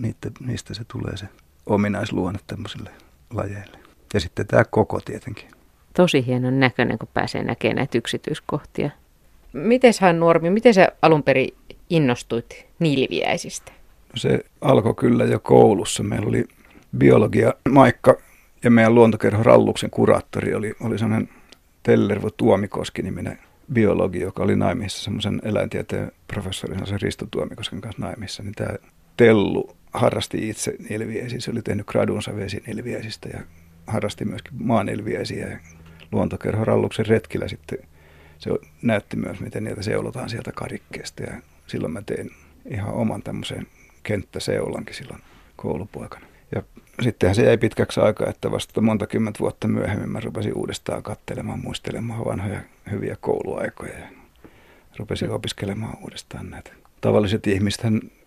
niitä, 0.00 0.30
niistä 0.46 0.74
se 0.74 0.84
tulee 0.84 1.16
se 1.16 1.26
ominaisluonne 1.66 2.38
tämmöisille 2.46 2.90
lajeille. 3.30 3.78
Ja 4.14 4.20
sitten 4.20 4.46
tämä 4.46 4.64
koko 4.64 5.00
tietenkin. 5.00 5.48
Tosi 5.94 6.26
hienon 6.26 6.60
näköinen, 6.60 6.98
kun 6.98 7.08
pääsee 7.14 7.42
näkemään 7.42 7.76
näitä 7.76 7.98
yksityiskohtia. 7.98 8.90
Miten 9.52 9.92
hän 10.00 10.20
Nuormi, 10.20 10.50
miten 10.50 10.74
sä 10.74 10.88
alun 11.02 11.22
perin 11.22 11.54
innostuit 11.90 12.66
nilviäisistä? 12.78 13.72
No 14.08 14.16
se 14.16 14.44
alkoi 14.60 14.94
kyllä 14.94 15.24
jo 15.24 15.40
koulussa. 15.40 16.02
Meillä 16.02 16.28
oli 16.28 16.44
biologia 16.98 17.52
Maikka 17.68 18.16
ja 18.64 18.70
meidän 18.70 18.94
luontokerho 18.94 19.42
Ralluksen 19.42 19.90
kuraattori 19.90 20.54
oli, 20.54 20.74
oli 20.80 20.98
sellainen 20.98 21.28
Tellervo 21.82 22.30
Tuomikoski-niminen 22.30 23.38
biologi, 23.72 24.20
joka 24.20 24.42
oli 24.42 24.56
naimissa 24.56 25.04
semmoisen 25.04 25.40
eläintieteen 25.44 26.12
professorin, 26.26 26.86
se 26.86 26.98
Risto 27.02 27.26
Tuomikosken 27.30 27.80
kanssa 27.80 28.02
naimissa. 28.02 28.42
Niin 28.42 28.54
tämä 28.54 28.74
Tellu 29.16 29.76
harrasti 29.92 30.48
itse 30.48 30.76
nilviäisiä. 30.88 31.40
Se 31.40 31.50
oli 31.50 31.62
tehnyt 31.62 31.86
gradunsa 31.86 32.36
vesinilviäisistä 32.36 33.28
ja 33.32 33.40
harrasti 33.86 34.24
myöskin 34.24 34.52
maanilviäisiä. 34.58 35.48
Ja 35.48 35.58
luontokerho 36.12 36.64
Ralluksen 36.64 37.06
retkillä 37.06 37.48
sitten 37.48 37.78
se 38.38 38.50
näytti 38.82 39.16
myös, 39.16 39.40
miten 39.40 39.64
niitä 39.64 39.82
seulotaan 39.82 40.30
sieltä 40.30 40.52
karikkeesta. 40.52 41.22
Ja 41.22 41.32
silloin 41.66 41.92
mä 41.92 42.02
tein 42.02 42.30
ihan 42.70 42.94
oman 42.94 43.22
tämmöisen 43.22 43.66
kenttäseulankin 44.02 44.94
silloin 44.94 45.22
koulupoikana. 45.56 46.26
Ja 46.54 46.62
sittenhän 47.02 47.34
se 47.34 47.44
jäi 47.44 47.58
pitkäksi 47.58 48.00
aikaa, 48.00 48.30
että 48.30 48.50
vasta 48.50 48.80
monta 48.80 49.06
kymmentä 49.06 49.38
vuotta 49.38 49.68
myöhemmin 49.68 50.10
mä 50.10 50.20
rupesin 50.20 50.54
uudestaan 50.54 51.02
katselemaan, 51.02 51.60
muistelemaan 51.60 52.24
vanhoja 52.24 52.60
hyviä 52.90 53.16
kouluaikoja 53.20 53.98
ja 53.98 54.06
rupesin 54.98 55.30
opiskelemaan 55.30 55.98
uudestaan 56.02 56.50
näitä. 56.50 56.72
Tavalliset 57.00 57.46
ihmiset 57.46 57.82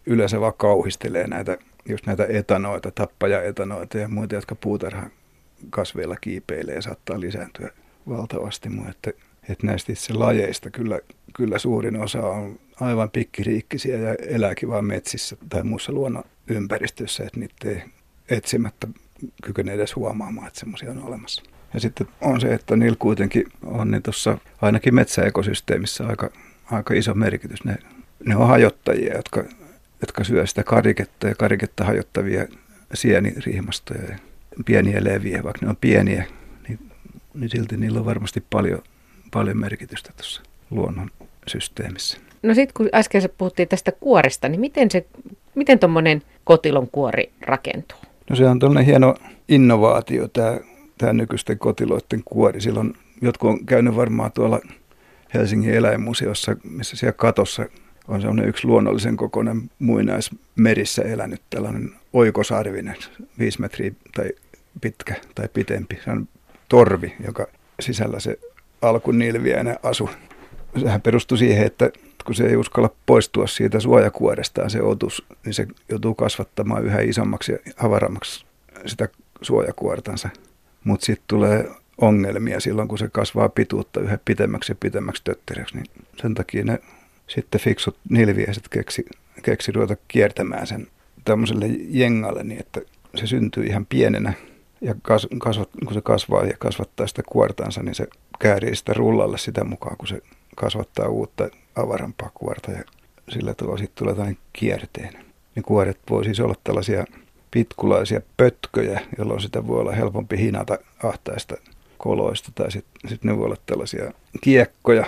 yleensä 0.05 0.41
vaan 0.41 0.53
kauhistelee 0.57 1.27
näitä, 1.27 1.57
just 1.89 2.05
näitä 2.05 2.25
etanoita, 2.29 2.91
tappaja-etanoita 2.91 3.97
ja 3.97 4.07
muita, 4.07 4.35
jotka 4.35 4.55
puutarha 4.55 5.09
kasveilla 5.69 6.15
kiipeilee 6.15 6.75
ja 6.75 6.81
saattaa 6.81 7.19
lisääntyä 7.19 7.69
valtavasti. 8.09 8.69
Mutta 8.69 9.11
että 9.49 9.67
näistä 9.67 9.91
itse 9.91 10.13
lajeista 10.13 10.69
kyllä, 10.69 10.99
kyllä 11.35 11.59
suurin 11.59 12.01
osa 12.01 12.21
on 12.21 12.59
aivan 12.79 13.09
pikkiriikkisiä 13.09 13.97
ja 13.97 14.15
elääkin 14.27 14.69
vaan 14.69 14.85
metsissä 14.85 15.37
tai 15.49 15.63
muussa 15.63 15.91
luonnon 15.91 16.23
ympäristössä, 16.47 17.23
että 17.23 17.39
niitä 17.39 17.69
ei 17.69 17.83
etsimättä 18.29 18.87
kykene 19.43 19.73
edes 19.73 19.95
huomaamaan, 19.95 20.47
että 20.47 20.59
semmoisia 20.59 20.91
on 20.91 21.03
olemassa. 21.03 21.43
Ja 21.73 21.79
sitten 21.79 22.07
on 22.21 22.41
se, 22.41 22.53
että 22.53 22.75
niillä 22.75 22.97
kuitenkin 22.99 23.45
on 23.63 23.91
niin 23.91 24.03
tuossa 24.03 24.37
ainakin 24.61 24.95
metsäekosysteemissä 24.95 26.07
aika, 26.07 26.29
aika 26.71 26.93
iso 26.93 27.13
merkitys. 27.13 27.63
Ne, 27.63 27.77
ne 28.25 28.35
on 28.35 28.47
hajottajia, 28.47 29.15
jotka, 29.15 29.43
jotka 30.01 30.23
syö 30.23 30.47
sitä 30.47 30.63
kariketta 30.63 31.27
ja 31.27 31.35
kariketta 31.35 31.83
hajottavia 31.83 32.45
sienirihmastoja 32.93 34.01
ja 34.01 34.17
pieniä 34.65 35.03
leviä, 35.03 35.43
vaikka 35.43 35.65
ne 35.65 35.69
on 35.69 35.77
pieniä, 35.81 36.25
niin, 36.67 36.79
niin 37.33 37.49
silti 37.49 37.77
niillä 37.77 37.99
on 37.99 38.05
varmasti 38.05 38.43
paljon, 38.49 38.81
paljon 39.31 39.57
merkitystä 39.57 40.11
tuossa 40.17 40.41
luonnon 40.69 41.09
systeemissä. 41.47 42.17
No 42.43 42.53
sitten 42.53 42.73
kun 42.73 42.89
äsken 42.93 43.21
puhuttiin 43.37 43.67
tästä 43.67 43.91
kuoresta, 43.91 44.49
niin 44.49 44.61
miten 44.61 44.91
se, 44.91 45.05
miten 45.55 45.79
tuommoinen 45.79 46.21
kotilon 46.43 46.87
kuori 46.91 47.31
rakentuu? 47.41 47.99
No 48.29 48.35
se 48.35 48.45
on 48.45 48.59
tällainen 48.59 48.85
hieno 48.85 49.15
innovaatio, 49.47 50.27
tämä, 50.27 50.57
tämä 50.97 51.13
nykyisten 51.13 51.59
kotiloiden 51.59 52.21
kuori. 52.25 52.61
Silloin 52.61 52.93
jotkut 53.21 53.49
on 53.49 53.65
käynyt 53.65 53.95
varmaan 53.95 54.31
tuolla 54.31 54.59
Helsingin 55.33 55.73
eläinmuseossa, 55.73 56.55
missä 56.63 56.97
siellä 56.97 57.13
katossa 57.13 57.65
on 58.07 58.21
sellainen 58.21 58.49
yksi 58.49 58.67
luonnollisen 58.67 59.17
kokoinen 59.17 59.71
muinaismerissä 59.79 61.01
elänyt 61.01 61.41
tällainen 61.49 61.91
oikosarvinen, 62.13 62.95
viisi 63.39 63.61
metriä 63.61 63.91
tai 64.15 64.29
pitkä 64.81 65.15
tai 65.35 65.47
pitempi. 65.53 65.99
Se 66.05 66.11
on 66.11 66.27
torvi, 66.69 67.15
joka 67.25 67.47
sisällä 67.79 68.19
se 68.19 68.39
alkunilviäinen 68.81 69.79
asu. 69.83 70.09
Sehän 70.81 71.01
perustui 71.01 71.37
siihen, 71.37 71.65
että 71.65 71.91
kun 72.25 72.35
se 72.35 72.45
ei 72.45 72.55
uskalla 72.55 72.89
poistua 73.05 73.47
siitä 73.47 73.79
suojakuorestaan 73.79 74.69
se 74.69 74.81
otus, 74.81 75.25
niin 75.45 75.53
se 75.53 75.67
joutuu 75.89 76.15
kasvattamaan 76.15 76.85
yhä 76.85 76.99
isommaksi 76.99 77.51
ja 77.51 77.57
avarammaksi 77.77 78.45
sitä 78.85 79.09
suojakuortansa. 79.41 80.29
Mutta 80.83 81.05
sitten 81.05 81.25
tulee 81.27 81.69
ongelmia 81.97 82.59
silloin, 82.59 82.87
kun 82.87 82.97
se 82.97 83.09
kasvaa 83.09 83.49
pituutta 83.49 83.99
yhä 83.99 84.19
pitemmäksi 84.25 84.71
ja 84.71 84.75
pitemmäksi 84.79 85.23
töttereksi, 85.23 85.75
niin 85.75 85.85
sen 86.21 86.33
takia 86.33 86.63
ne 86.63 86.79
sitten 87.27 87.61
fiksut 87.61 87.97
nilviäiset 88.09 88.67
keksi, 88.69 89.05
keksi 89.41 89.71
ruveta 89.71 89.95
kiertämään 90.07 90.67
sen 90.67 90.87
tämmöiselle 91.25 91.65
jengalle 91.89 92.43
niin, 92.43 92.59
että 92.59 92.81
se 93.15 93.27
syntyy 93.27 93.65
ihan 93.65 93.85
pienenä 93.85 94.33
ja 94.81 94.95
kas, 95.01 95.27
kasvat, 95.37 95.69
kun 95.85 95.93
se 95.93 96.01
kasvaa 96.01 96.45
ja 96.45 96.55
kasvattaa 96.59 97.07
sitä 97.07 97.21
kuortansa, 97.29 97.83
niin 97.83 97.95
se 97.95 98.07
käärii 98.39 98.75
sitä 98.75 98.93
rullalle 98.93 99.37
sitä 99.37 99.63
mukaan, 99.63 99.97
kun 99.97 100.07
se 100.07 100.21
kasvattaa 100.59 101.07
uutta 101.07 101.49
avarampaa 101.75 102.31
kuorta 102.33 102.71
ja 102.71 102.83
sillä 103.29 103.53
tavalla 103.53 103.77
sitten 103.77 103.97
tulee 103.97 104.13
tällainen 104.13 104.41
kierteinen. 104.53 105.25
Niin 105.55 105.63
kuoret 105.63 105.99
voi 106.09 106.23
siis 106.23 106.39
olla 106.39 106.55
tällaisia 106.63 107.05
pitkulaisia 107.51 108.21
pötköjä, 108.37 109.01
jolloin 109.17 109.41
sitä 109.41 109.67
voi 109.67 109.79
olla 109.79 109.91
helpompi 109.91 110.37
hinata 110.37 110.77
ahtaista 111.03 111.55
koloista 111.97 112.51
tai 112.55 112.71
sitten 112.71 113.09
sit 113.09 113.23
ne 113.23 113.37
voi 113.37 113.45
olla 113.45 113.57
tällaisia 113.65 114.11
kiekkoja, 114.41 115.05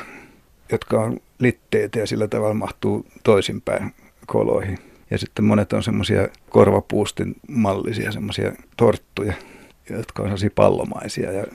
jotka 0.72 1.01
on 1.01 1.20
litteitä 1.39 2.00
ja 2.00 2.08
sillä 2.08 2.27
tavalla 2.27 2.53
mahtuu 2.53 3.05
toisinpäin 3.24 3.93
koloihin. 4.25 4.77
Ja 5.10 5.17
sitten 5.17 5.46
monet 5.46 5.74
on 5.74 5.84
semmoisia 5.84 6.27
korvapuustin 6.50 7.36
mallisia 7.48 8.12
semmoisia 8.12 8.51
torttuja, 8.77 9.34
jotka 9.89 10.24
on 10.24 10.27
sellaisia 10.27 10.50
pallomaisia 10.55 11.31
ja, 11.31 11.46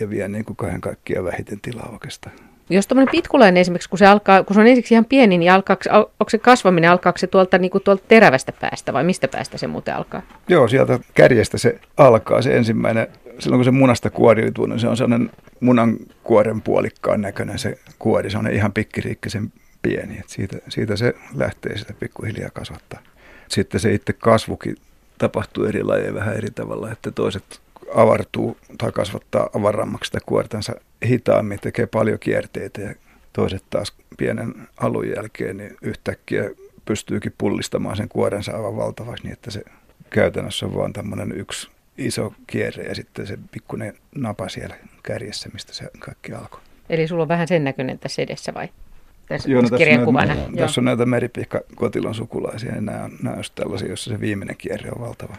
ja 0.00 0.10
vie 0.10 0.28
niin 0.28 0.44
kuin 0.44 0.56
kahden 0.56 0.80
kaikkia 0.80 1.24
vähiten 1.24 1.60
tilaa 1.60 1.88
oikeastaan. 1.92 2.53
Jos 2.70 2.86
tämmöinen 2.86 3.12
pitkulainen 3.12 3.60
esimerkiksi, 3.60 3.88
kun 3.88 3.98
se, 3.98 4.06
alkaa, 4.06 4.44
kun 4.44 4.54
se 4.54 4.60
on 4.60 4.66
ensiksi 4.66 4.94
ihan 4.94 5.04
pieni, 5.04 5.38
niin 5.38 5.52
alkaako, 5.52 5.82
onko 5.94 6.30
se 6.30 6.38
kasvaminen, 6.38 6.90
alkaako 6.90 7.18
se 7.18 7.26
tuolta, 7.26 7.58
niin 7.58 7.70
kuin 7.70 7.84
tuolta 7.84 8.04
terävästä 8.08 8.52
päästä 8.60 8.92
vai 8.92 9.04
mistä 9.04 9.28
päästä 9.28 9.58
se 9.58 9.66
muuten 9.66 9.96
alkaa? 9.96 10.22
Joo, 10.48 10.68
sieltä 10.68 10.98
kärjestä 11.14 11.58
se 11.58 11.78
alkaa 11.96 12.42
se 12.42 12.56
ensimmäinen. 12.56 13.06
Silloin 13.38 13.58
kun 13.58 13.64
se 13.64 13.70
munasta 13.70 14.10
kuoriutuu, 14.10 14.66
niin 14.66 14.80
se 14.80 14.88
on 14.88 14.96
sellainen 14.96 15.30
munan 15.60 15.96
kuoren 16.22 16.62
puolikkaan 16.62 17.20
näköinen 17.20 17.58
se 17.58 17.78
kuori. 17.98 18.30
Se 18.30 18.38
on 18.38 18.50
ihan 18.50 18.72
pikkiriikkisen 18.72 19.52
pieni. 19.82 20.18
Et 20.18 20.28
siitä, 20.28 20.58
siitä 20.68 20.96
se 20.96 21.14
lähtee 21.34 21.78
sitä 21.78 21.94
pikkuhiljaa 22.00 22.50
kasvattaa. 22.50 23.00
Sitten 23.48 23.80
se 23.80 23.94
itse 23.94 24.12
kasvukin 24.12 24.76
tapahtuu 25.18 25.64
eri 25.64 25.82
lajeja 25.82 26.14
vähän 26.14 26.36
eri 26.36 26.50
tavalla, 26.50 26.92
että 26.92 27.10
toiset 27.10 27.60
avartuu 27.94 28.56
tai 28.78 28.92
kasvattaa 28.92 29.48
avarammaksi 29.54 30.08
sitä 30.08 30.18
kuortansa 30.26 30.72
hitaammin, 31.04 31.60
tekee 31.60 31.86
paljon 31.86 32.18
kierteitä 32.18 32.80
ja 32.80 32.94
toiset 33.32 33.64
taas 33.70 33.92
pienen 34.18 34.54
alun 34.76 35.08
jälkeen 35.08 35.56
niin 35.56 35.76
yhtäkkiä 35.82 36.50
pystyykin 36.84 37.34
pullistamaan 37.38 37.96
sen 37.96 38.08
kuorensa 38.08 38.52
aivan 38.52 38.76
valtavaksi 38.76 39.24
niin, 39.24 39.32
että 39.32 39.50
se 39.50 39.62
käytännössä 40.10 40.66
on 40.66 40.74
vaan 40.74 40.92
tämmöinen 40.92 41.32
yksi 41.32 41.68
iso 41.98 42.34
kierre 42.46 42.82
ja 42.82 42.94
sitten 42.94 43.26
se 43.26 43.38
pikkuinen 43.50 43.94
napa 44.14 44.48
siellä 44.48 44.76
kärjessä, 45.02 45.48
mistä 45.52 45.74
se 45.74 45.90
kaikki 45.98 46.32
alkoi. 46.32 46.60
Eli 46.88 47.08
sulla 47.08 47.22
on 47.22 47.28
vähän 47.28 47.48
sen 47.48 47.64
näköinen 47.64 47.98
tässä 47.98 48.22
edessä 48.22 48.54
vai? 48.54 48.68
Tässä, 49.28 49.50
Joo, 49.50 49.62
no 49.62 49.68
tässä, 49.68 49.86
näitä, 50.12 50.34
Joo. 50.34 50.50
tässä 50.56 50.80
on 50.80 50.84
näitä 50.84 51.06
meripihka 51.06 51.60
kotilon 51.74 52.14
sukulaisia 52.14 52.74
ja 52.74 52.80
nämä 52.80 53.04
on, 53.04 53.18
nämä 53.22 53.36
on 53.36 53.42
tällaisia, 53.54 53.88
joissa 53.88 54.10
se 54.10 54.20
viimeinen 54.20 54.56
kierre 54.56 54.90
on 54.90 55.00
valtava 55.00 55.36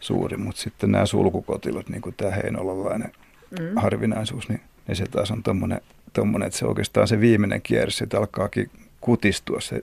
suuri, 0.00 0.36
mutta 0.36 0.62
sitten 0.62 0.92
nämä 0.92 1.06
sulkukotilot, 1.06 1.88
niin 1.88 2.02
kuin 2.02 2.14
tämä 2.16 2.30
heinolalainen 2.30 3.12
mm. 3.60 3.76
harvinaisuus, 3.76 4.48
niin, 4.48 4.60
niin 4.88 4.96
se 4.96 5.06
taas 5.06 5.30
on 5.30 5.42
tuommoinen, 5.42 6.46
että 6.46 6.58
se 6.58 6.66
oikeastaan 6.66 7.08
se 7.08 7.20
viimeinen 7.20 7.62
kierre, 7.62 7.90
että 8.02 8.18
alkaakin 8.18 8.70
kutistua, 9.00 9.60
se, 9.60 9.76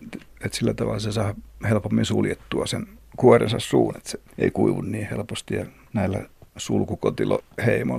että 0.45 0.57
sillä 0.57 0.73
tavalla 0.73 0.99
se 0.99 1.11
saa 1.11 1.35
helpommin 1.69 2.05
suljettua 2.05 2.67
sen 2.67 2.87
kuorensa 3.17 3.59
suun, 3.59 3.97
että 3.97 4.09
se 4.09 4.19
ei 4.37 4.51
kuivu 4.51 4.81
niin 4.81 5.07
helposti 5.11 5.55
ja 5.55 5.65
näillä 5.93 6.19
sulkukotilo 6.57 7.43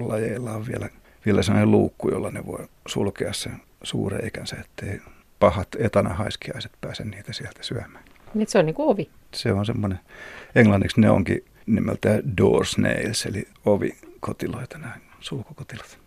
lajeilla 0.06 0.52
on 0.52 0.66
vielä, 0.66 0.88
vielä 1.26 1.42
sellainen 1.42 1.70
luukku, 1.70 2.10
jolla 2.10 2.30
ne 2.30 2.46
voi 2.46 2.66
sulkea 2.86 3.32
sen 3.32 3.62
suureikänsä, 3.82 4.56
ettei 4.60 5.00
pahat 5.38 5.68
etanahaiskiaiset 5.78 6.72
pääse 6.80 7.04
niitä 7.04 7.32
sieltä 7.32 7.62
syömään. 7.62 8.04
Niin 8.34 8.48
se 8.48 8.58
on 8.58 8.66
niin 8.66 8.74
kuin 8.74 8.88
ovi. 8.88 9.10
Se 9.34 9.52
on 9.52 9.66
semmoinen, 9.66 10.00
englanniksi 10.54 11.00
ne 11.00 11.10
onkin 11.10 11.44
nimeltään 11.66 12.36
door 12.36 12.66
snails, 12.66 13.26
eli 13.26 13.48
ovikotiloita, 13.64 14.78
nämä 14.78 14.96
sulkukotilot. 15.20 15.98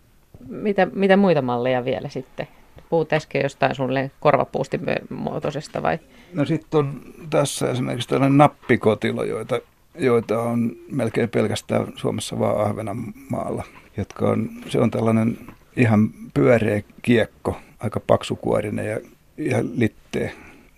Mitä, 0.48 0.86
mitä 0.92 1.16
muita 1.16 1.42
malleja 1.42 1.84
vielä 1.84 2.08
sitten? 2.08 2.48
Puhut 2.90 3.12
äsken 3.12 3.42
jostain 3.42 3.74
sulle 3.74 4.10
korvapuustimuotoisesta 4.20 5.82
vai? 5.82 5.98
No 6.32 6.44
sitten 6.44 6.78
on 6.78 7.02
tässä 7.30 7.70
esimerkiksi 7.70 8.08
tällainen 8.08 8.38
nappikotilo, 8.38 9.24
joita, 9.24 9.60
joita 9.94 10.42
on 10.42 10.72
melkein 10.92 11.28
pelkästään 11.28 11.86
Suomessa 11.96 12.38
vaan 12.38 12.66
Ahvenanmaalla, 12.66 13.64
jotka 13.96 14.30
on, 14.30 14.48
se 14.68 14.80
on 14.80 14.90
tällainen 14.90 15.38
ihan 15.76 16.10
pyöreä 16.34 16.82
kiekko, 17.02 17.56
aika 17.80 18.00
paksukuorinen 18.00 18.86
ja, 18.86 19.00
ja 19.36 19.58
littee, 19.74 20.32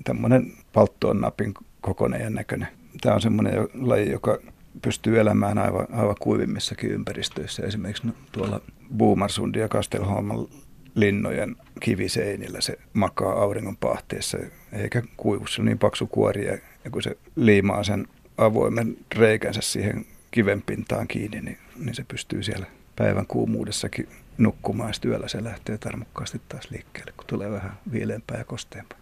tämmöinen 0.05 0.53
palttoon 0.73 1.21
napin 1.21 1.55
kokoinen 1.81 2.21
ja 2.21 2.31
näköinen. 2.31 2.69
Tämä 3.01 3.15
on 3.15 3.21
semmoinen 3.21 3.69
laji, 3.75 4.11
joka 4.11 4.39
pystyy 4.83 5.21
elämään 5.21 5.59
aivan, 5.59 5.87
aivan 5.93 6.17
kuivimmissakin 6.21 6.91
ympäristöissä. 6.91 7.63
Esimerkiksi 7.63 8.09
tuolla 8.33 8.61
Boomarsundi 8.97 9.59
ja 9.59 9.69
Kastelholman 9.69 10.49
linnojen 10.95 11.57
kiviseinillä 11.81 12.61
se 12.61 12.79
makaa 12.93 13.43
auringon 13.43 13.77
pahteessa 13.77 14.39
eikä 14.73 15.03
kuivu. 15.17 15.47
Se 15.47 15.63
niin 15.63 15.79
paksu 15.79 16.07
kuori 16.07 16.47
ja, 16.47 16.59
kun 16.91 17.03
se 17.03 17.17
liimaa 17.37 17.85
sen 17.85 18.07
avoimen 18.39 18.97
reikänsä 19.17 19.61
siihen 19.61 20.07
kiven 20.31 20.63
pintaan 20.63 21.09
kiinni, 21.09 21.41
niin, 21.41 21.59
niin 21.77 21.95
se 21.95 22.05
pystyy 22.09 22.43
siellä 22.43 22.67
päivän 22.97 23.27
kuumuudessakin 23.27 24.09
nukkumaan. 24.39 24.93
Ja 25.05 25.11
yöllä 25.11 25.29
se 25.29 25.45
lähtee 25.45 25.79
tarmokkaasti 25.79 26.41
taas 26.49 26.71
liikkeelle, 26.71 27.13
kun 27.17 27.27
tulee 27.27 27.51
vähän 27.51 27.79
viileämpää 27.93 28.39
ja 28.39 28.45
kosteampaa. 28.45 28.99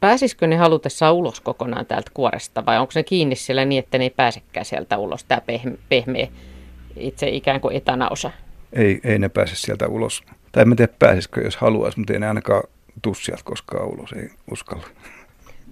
Pääsisikö 0.00 0.46
ne 0.46 0.56
halutessaan 0.56 1.14
ulos 1.14 1.40
kokonaan 1.40 1.86
täältä 1.86 2.10
kuoresta 2.14 2.66
vai 2.66 2.78
onko 2.78 2.90
se 2.90 3.02
kiinni 3.02 3.36
siellä 3.36 3.64
niin, 3.64 3.84
että 3.84 3.98
ne 3.98 4.04
ei 4.04 4.10
pääsekään 4.10 4.66
sieltä 4.66 4.98
ulos, 4.98 5.24
tämä 5.24 5.40
pehme, 5.40 5.78
pehmeä 5.88 6.28
itse 6.96 7.28
ikään 7.28 7.60
kuin 7.60 7.76
etanaosa? 7.76 8.30
Ei, 8.72 9.00
ei 9.04 9.18
ne 9.18 9.28
pääse 9.28 9.56
sieltä 9.56 9.88
ulos. 9.88 10.22
Tai 10.52 10.62
en 10.62 10.76
tiedä 10.76 10.92
pääsisikö, 10.98 11.40
jos 11.40 11.56
haluaisi, 11.56 11.98
mutta 11.98 12.12
ei 12.12 12.20
ne 12.20 12.28
ainakaan 12.28 12.62
tuu 13.02 13.14
sieltä 13.14 13.42
koskaan 13.44 13.88
ulos, 13.88 14.12
ei 14.12 14.30
uskalla. 14.50 14.86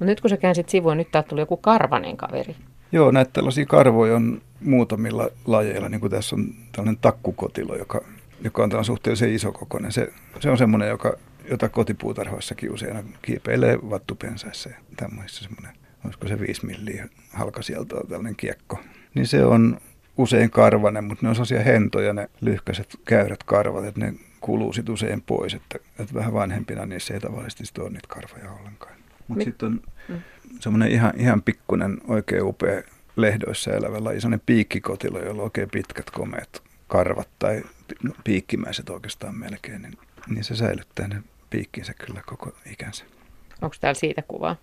No 0.00 0.06
nyt 0.06 0.20
kun 0.20 0.30
sä 0.30 0.36
käänsit 0.36 0.68
sivuun, 0.68 0.96
nyt 0.96 1.10
täältä 1.10 1.28
tuli 1.28 1.40
joku 1.40 1.56
karvanen 1.56 2.16
kaveri. 2.16 2.56
Joo, 2.92 3.10
näitä 3.10 3.30
tällaisia 3.32 3.66
karvoja 3.66 4.16
on 4.16 4.42
muutamilla 4.60 5.28
lajeilla, 5.46 5.88
niin 5.88 6.00
kuin 6.00 6.10
tässä 6.10 6.36
on 6.36 6.54
tällainen 6.72 7.00
takkukotilo, 7.00 7.76
joka, 7.76 8.00
joka 8.44 8.62
on 8.62 8.84
suhteellisen 8.84 9.34
isokokoinen. 9.34 9.92
Se, 9.92 10.12
se 10.40 10.50
on 10.50 10.58
semmoinen, 10.58 10.88
joka, 10.88 11.12
jota 11.50 11.68
kotipuutarhoissakin 11.68 12.72
usein 12.72 13.14
kiipeilee 13.22 13.78
vattupensaissa 13.90 14.68
ja 14.68 14.76
tämmöisissä 14.96 15.44
semmoinen, 15.44 15.72
olisiko 16.04 16.28
se 16.28 16.40
5 16.40 16.66
milliä 16.66 17.08
halka 17.32 17.62
sieltä 17.62 17.96
tällainen 17.96 18.36
kiekko. 18.36 18.78
Niin 19.14 19.26
se 19.26 19.44
on 19.44 19.80
usein 20.20 20.50
karvanen, 20.50 21.04
mutta 21.04 21.26
ne 21.26 21.28
on 21.28 21.34
sellaisia 21.34 21.60
hentoja 21.60 22.12
ne 22.12 22.28
lyhkäiset 22.40 22.96
käyrät 23.04 23.42
karvat, 23.42 23.84
että 23.84 24.00
ne 24.00 24.14
kuluu 24.40 24.72
sitten 24.72 24.92
usein 24.92 25.22
pois, 25.22 25.54
että, 25.54 25.78
että 25.98 26.14
vähän 26.14 26.32
vanhempina 26.32 26.86
niissä 26.86 27.14
ei 27.14 27.20
tavallisesti 27.20 27.80
ole 27.80 27.90
niitä 27.90 28.08
karvoja 28.08 28.52
ollenkaan. 28.52 28.94
Mutta 29.28 29.44
sitten 29.44 29.66
on 29.66 29.80
mm. 30.08 30.20
semmoinen 30.60 30.90
ihan, 30.90 31.12
ihan 31.16 31.42
pikkunen, 31.42 31.98
oikein 32.08 32.42
upea 32.42 32.82
lehdoissa 33.16 33.72
elävä 33.72 34.04
laji, 34.04 34.20
semmoinen 34.20 34.46
piikkikotilo, 34.46 35.18
jolla 35.18 35.42
on 35.42 35.44
oikein 35.44 35.70
pitkät 35.70 36.10
komeet 36.10 36.62
karvat 36.88 37.28
tai 37.38 37.62
no, 38.02 38.12
piikkimäiset 38.24 38.90
oikeastaan 38.90 39.34
melkein, 39.34 39.82
niin, 39.82 39.98
niin 40.28 40.44
se 40.44 40.56
säilyttää 40.56 41.08
ne 41.08 41.22
piikkinsä 41.50 41.94
kyllä 41.94 42.22
koko 42.26 42.52
ikänsä. 42.72 43.04
Onko 43.62 43.76
täällä 43.80 43.98
siitä 43.98 44.22
kuvaa? 44.28 44.56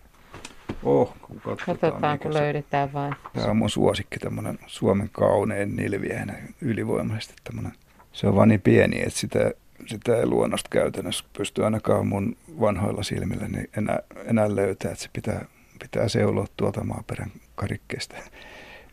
Oh, 0.84 1.15
kun 1.22 1.41
katsotaan, 1.41 1.79
Katsotaan 1.79 2.19
kun 2.19 2.34
se... 2.34 2.39
löydetään 2.39 2.93
vain. 2.93 3.15
Tämä 3.34 3.48
on 3.48 3.57
mun 3.57 3.69
suosikki, 3.69 4.19
tämmöinen 4.19 4.60
Suomen 4.67 5.10
kaunein 5.12 5.75
nilviäinen 5.75 6.55
ylivoimaisesti 6.62 7.34
tämmöinen. 7.43 7.72
Se 8.13 8.27
on 8.27 8.36
vaan 8.36 8.50
niin 8.50 8.62
pieni, 8.62 9.01
että 9.01 9.19
sitä, 9.19 9.51
sitä 9.86 10.17
ei 10.17 10.25
luonnosta 10.25 10.69
käytännössä 10.69 11.25
pysty 11.38 11.65
ainakaan 11.65 12.07
mun 12.07 12.36
vanhoilla 12.60 13.03
silmillä 13.03 13.48
niin 13.48 13.69
enää, 13.77 14.00
enää 14.25 14.55
löytää, 14.55 14.91
että 14.91 15.03
se 15.03 15.10
pitää, 15.13 15.46
pitää 15.79 16.07
seuloa 16.07 16.46
tuolta 16.57 16.84
maaperän 16.84 17.31
karikkeesta 17.55 18.15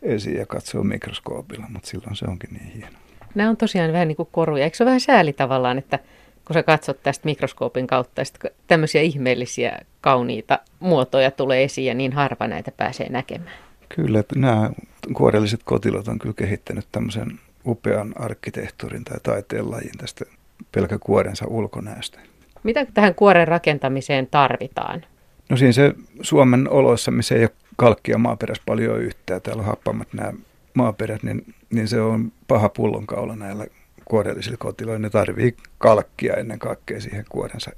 esiin 0.01 0.37
ja 0.37 0.45
katsoa 0.45 0.83
mikroskoopilla, 0.83 1.65
mutta 1.69 1.89
silloin 1.89 2.15
se 2.15 2.25
onkin 2.25 2.53
niin 2.53 2.71
hieno. 2.71 2.97
Nämä 3.35 3.49
on 3.49 3.57
tosiaan 3.57 3.93
vähän 3.93 4.07
niin 4.07 4.15
kuin 4.15 4.29
koruja. 4.31 4.63
Eikö 4.63 4.77
se 4.77 4.83
ole 4.83 4.89
vähän 4.89 4.99
sääli 4.99 5.33
tavallaan, 5.33 5.77
että 5.77 5.99
kun 6.45 6.53
sä 6.53 6.63
katsot 6.63 7.03
tästä 7.03 7.25
mikroskoopin 7.25 7.87
kautta, 7.87 8.21
että 8.21 8.49
tämmöisiä 8.67 9.01
ihmeellisiä, 9.01 9.79
kauniita 10.01 10.59
muotoja 10.79 11.31
tulee 11.31 11.63
esiin 11.63 11.87
ja 11.87 11.93
niin 11.93 12.13
harva 12.13 12.47
näitä 12.47 12.71
pääsee 12.71 13.09
näkemään. 13.09 13.57
Kyllä, 13.89 14.23
nämä 14.35 14.71
kuorelliset 15.13 15.61
kotilot 15.63 16.07
on 16.07 16.19
kyllä 16.19 16.35
kehittänyt 16.37 16.87
tämmöisen 16.91 17.39
upean 17.65 18.13
arkkitehtuurin 18.19 19.03
tai 19.03 19.17
taiteen 19.23 19.71
lajin 19.71 19.97
tästä 19.97 20.25
pelkäkuorensa 20.71 21.45
ulkonäöstä. 21.47 22.19
Mitä 22.63 22.85
tähän 22.93 23.15
kuoren 23.15 23.47
rakentamiseen 23.47 24.27
tarvitaan? 24.27 25.05
No 25.49 25.57
siinä 25.57 25.71
se 25.71 25.93
Suomen 26.21 26.69
oloissa, 26.69 27.11
missä 27.11 27.35
ei 27.35 27.41
ole 27.41 27.51
kalkkia 27.75 28.17
maaperässä 28.17 28.63
paljon 28.65 29.01
yhtään, 29.01 29.41
täällä 29.41 29.59
on 29.59 29.67
happamat 29.67 30.07
nämä 30.13 30.33
maaperät, 30.73 31.23
niin, 31.23 31.53
niin 31.69 31.87
se 31.87 32.01
on 32.01 32.31
paha 32.47 32.69
pullonkaula 32.69 33.35
näillä 33.35 33.65
kuorellisilla 34.05 34.57
kotiloilla. 34.57 34.99
Ne 34.99 35.09
tarvii 35.09 35.57
kalkkia 35.77 36.33
ennen 36.33 36.59
kaikkea 36.59 37.01
siihen 37.01 37.25
kuorensa 37.29 37.71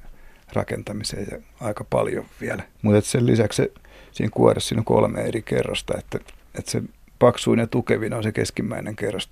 rakentamiseen 0.54 1.28
ja 1.32 1.38
aika 1.60 1.84
paljon 1.84 2.26
vielä. 2.42 2.64
Mutta 2.82 3.02
sen 3.02 3.26
lisäksi 3.26 3.58
se, 3.58 3.72
siinä 4.12 4.32
kuoressa 4.34 4.68
siinä 4.68 4.82
on 4.82 4.86
kolme 4.86 5.22
eri 5.22 5.42
kerrosta, 5.42 5.98
että, 5.98 6.20
että 6.56 6.72
se 6.72 6.82
paksuin 7.20 7.60
ja 7.60 7.68
tukevin 7.68 8.14
on 8.14 8.24
se 8.24 8.32
keskimmäinen 8.32 8.96
kerros 8.96 9.30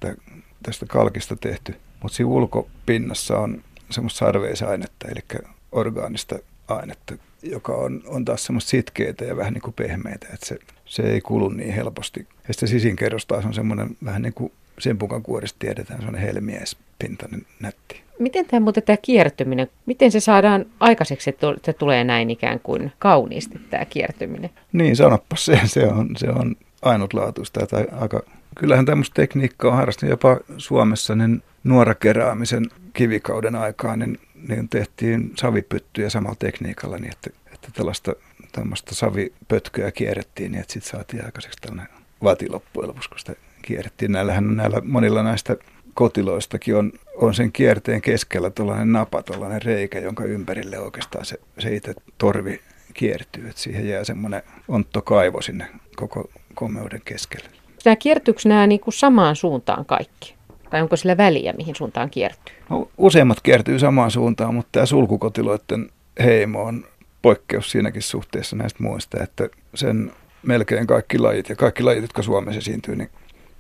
tästä 0.64 0.86
kalkista 0.86 1.36
tehty. 1.36 1.76
Mutta 2.02 2.16
siinä 2.16 2.30
ulkopinnassa 2.30 3.40
on 3.40 3.64
semmoista 3.90 4.18
sarveisainetta, 4.18 5.08
eli 5.08 5.42
orgaanista 5.72 6.36
ainetta, 6.68 7.16
joka 7.44 7.74
on, 7.74 8.04
on 8.06 8.26
taas 8.26 8.46
semmoista 8.46 8.70
sitkeitä 8.70 9.26
ja 9.26 9.38
vähän 9.38 9.54
niin 9.54 9.62
kuin 9.62 9.74
pehmeitä, 9.74 10.28
että 10.34 10.46
se, 10.46 10.58
se 10.86 11.04
ei 11.04 11.22
kulu 11.22 11.50
niin 11.50 11.74
helposti. 11.74 12.28
Ja 12.48 12.54
sitten 12.54 12.70
sisinkerros 12.70 13.26
taas 13.26 13.46
on 13.46 13.54
semmoinen 13.54 13.98
vähän 14.06 14.22
niin 14.22 14.34
kuin 14.34 14.52
sen 14.80 14.98
pukan 14.98 15.24
kuorista 15.24 15.60
tiedetään, 15.60 16.02
se 16.02 16.08
on 16.08 16.16
helmiespintainen 16.16 17.46
nätti. 17.60 18.02
Miten 18.20 18.46
tämä 18.46 18.60
muuten 18.60 18.84
tämä 18.84 18.98
kiertyminen, 18.98 19.68
miten 19.86 20.12
se 20.12 20.20
saadaan 20.20 20.66
aikaiseksi, 20.80 21.30
että 21.30 21.48
se 21.64 21.74
tulee 21.74 22.04
näin 22.04 22.30
ikään 22.30 22.60
kuin 22.60 22.92
kauniisti 23.00 23.60
tämä 23.70 23.86
kiertyminen? 23.86 24.50
Niin, 24.74 24.96
sanoppa 24.96 25.36
se, 25.36 25.60
se 25.66 25.88
on, 25.88 26.10
se 26.18 26.30
on 26.30 26.56
ainutlaatuista. 26.82 27.68
Tai 27.68 27.88
aika, 28.00 28.24
kyllähän 28.56 28.86
tämmöistä 28.86 29.14
tekniikkaa 29.14 29.72
on 29.72 29.78
harrastunut 29.78 30.10
jopa 30.10 30.38
Suomessa, 30.58 31.16
niin 31.16 31.44
nuorakeraamisen 31.64 32.66
kivikauden 32.94 33.56
aikaan, 33.56 34.00
niin, 34.00 34.20
niin 34.48 34.70
tehtiin 34.70 35.32
savipyttyjä 35.36 36.10
samalla 36.10 36.36
tekniikalla 36.40 36.98
niin, 36.98 37.12
että, 37.12 37.30
että 37.54 37.68
tällaista 37.74 38.14
tämmöistä 38.52 38.96
savipötköä 38.96 39.92
kierrettiin 39.92 40.52
niin, 40.52 40.62
että 40.62 40.74
sitten 40.74 40.92
saatiin 40.92 41.26
aikaiseksi 41.26 41.62
tällainen 41.62 41.96
vati 42.24 42.50
loppujen 42.50 42.88
lopuksi, 42.88 43.10
kun 43.10 43.20
sitä 43.20 43.36
kierrettiin. 43.66 44.12
Näillähän 44.12 44.56
näillä 44.56 44.82
monilla 44.84 45.24
näistä 45.24 45.58
kotiloistakin 45.94 46.76
on, 46.76 46.92
on 47.16 47.34
sen 47.34 47.52
kierteen 47.52 48.02
keskellä 48.02 48.50
tuollainen 48.50 48.92
napa, 48.92 49.24
tuollainen 49.24 49.62
reikä, 49.62 50.00
jonka 50.00 50.24
ympärille 50.24 50.80
oikeastaan 50.80 51.26
se, 51.26 51.38
se 51.60 51.76
itse 51.76 51.94
torvi 52.18 52.60
kiertyy. 52.94 53.48
Että 53.50 53.62
siihen 53.62 53.88
jää 53.88 54.04
semmoinen 54.04 54.44
onttokaivo 54.68 55.42
sinne 55.42 55.68
koko 55.96 56.30
komeuden 56.56 57.02
keskelle. 57.06 57.50
Nämä 57.86 57.96
kiertyykö 57.96 58.42
nämä 58.46 58.68
niin 58.68 58.80
kuin 58.80 58.94
samaan 58.94 59.36
suuntaan 59.36 59.86
kaikki? 59.86 60.36
Tai 60.70 60.82
onko 60.82 60.96
sillä 60.96 61.18
väliä, 61.18 61.54
mihin 61.54 61.76
suuntaan 61.76 62.10
kiertyy? 62.10 62.56
No, 62.70 62.90
useimmat 62.98 63.42
kiertyy 63.42 63.80
samaan 63.80 64.12
suuntaan, 64.12 64.56
mutta 64.56 64.70
tämä 64.72 64.86
sulkukotiloiden 64.86 65.90
heimo 66.24 66.64
on 66.64 66.86
poikkeus 67.22 67.72
siinäkin 67.72 68.02
suhteessa 68.02 68.56
näistä 68.56 68.84
muista, 68.84 69.24
että 69.24 69.50
sen 69.76 70.12
melkein 70.44 70.88
kaikki 70.88 71.20
lajit 71.20 71.50
ja 71.50 71.56
kaikki 71.56 71.84
lajit, 71.84 72.02
jotka 72.02 72.22
Suomessa 72.22 72.58
esiintyy, 72.58 72.96
niin 72.96 73.10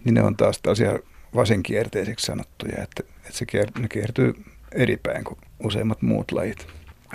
niin 0.06 0.14
ne 0.14 0.24
on 0.24 0.36
taas 0.36 0.60
tällaisia 0.60 1.00
vasenkierteiseksi 1.36 2.26
sanottuja, 2.26 2.84
että, 2.84 3.04
että 3.18 3.32
se 3.32 3.46
kier, 3.46 3.72
ne 3.80 3.88
kiertyy 3.88 4.36
eri 4.72 4.98
päin 4.98 5.24
kuin 5.24 5.38
useimmat 5.64 6.02
muut 6.02 6.32
lajit. 6.32 6.68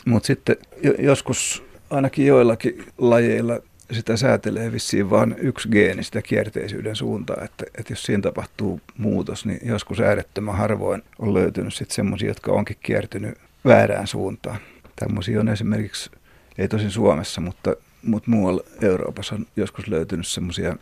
Mutta 0.04 0.26
sitten 0.26 0.56
jo, 0.82 0.92
joskus 0.98 1.64
ainakin 1.90 2.26
joillakin 2.26 2.84
lajeilla 2.98 3.60
sitä 3.92 4.16
säätelee 4.16 4.72
vissiin 4.72 5.10
vain 5.10 5.34
yksi 5.38 5.68
geeni 5.68 6.02
sitä 6.02 6.22
kierteisyyden 6.22 6.96
suuntaa, 6.96 7.44
että, 7.44 7.64
että 7.78 7.92
jos 7.92 8.02
siinä 8.02 8.22
tapahtuu 8.22 8.80
muutos, 8.98 9.46
niin 9.46 9.60
joskus 9.62 10.00
äärettömän 10.00 10.56
harvoin 10.56 11.02
on 11.18 11.34
löytynyt 11.34 11.74
sitten 11.74 11.94
semmoisia, 11.94 12.28
jotka 12.28 12.52
onkin 12.52 12.76
kiertynyt 12.82 13.38
väärään 13.64 14.06
suuntaan. 14.06 14.58
Tämmöisiä 14.96 15.40
on 15.40 15.48
esimerkiksi, 15.48 16.10
ei 16.58 16.68
tosin 16.68 16.90
Suomessa, 16.90 17.40
mutta, 17.40 17.76
mutta 18.02 18.30
muualla 18.30 18.62
Euroopassa 18.82 19.34
on 19.34 19.46
joskus 19.56 19.88
löytynyt 19.88 20.26
semmoisia 20.26 20.76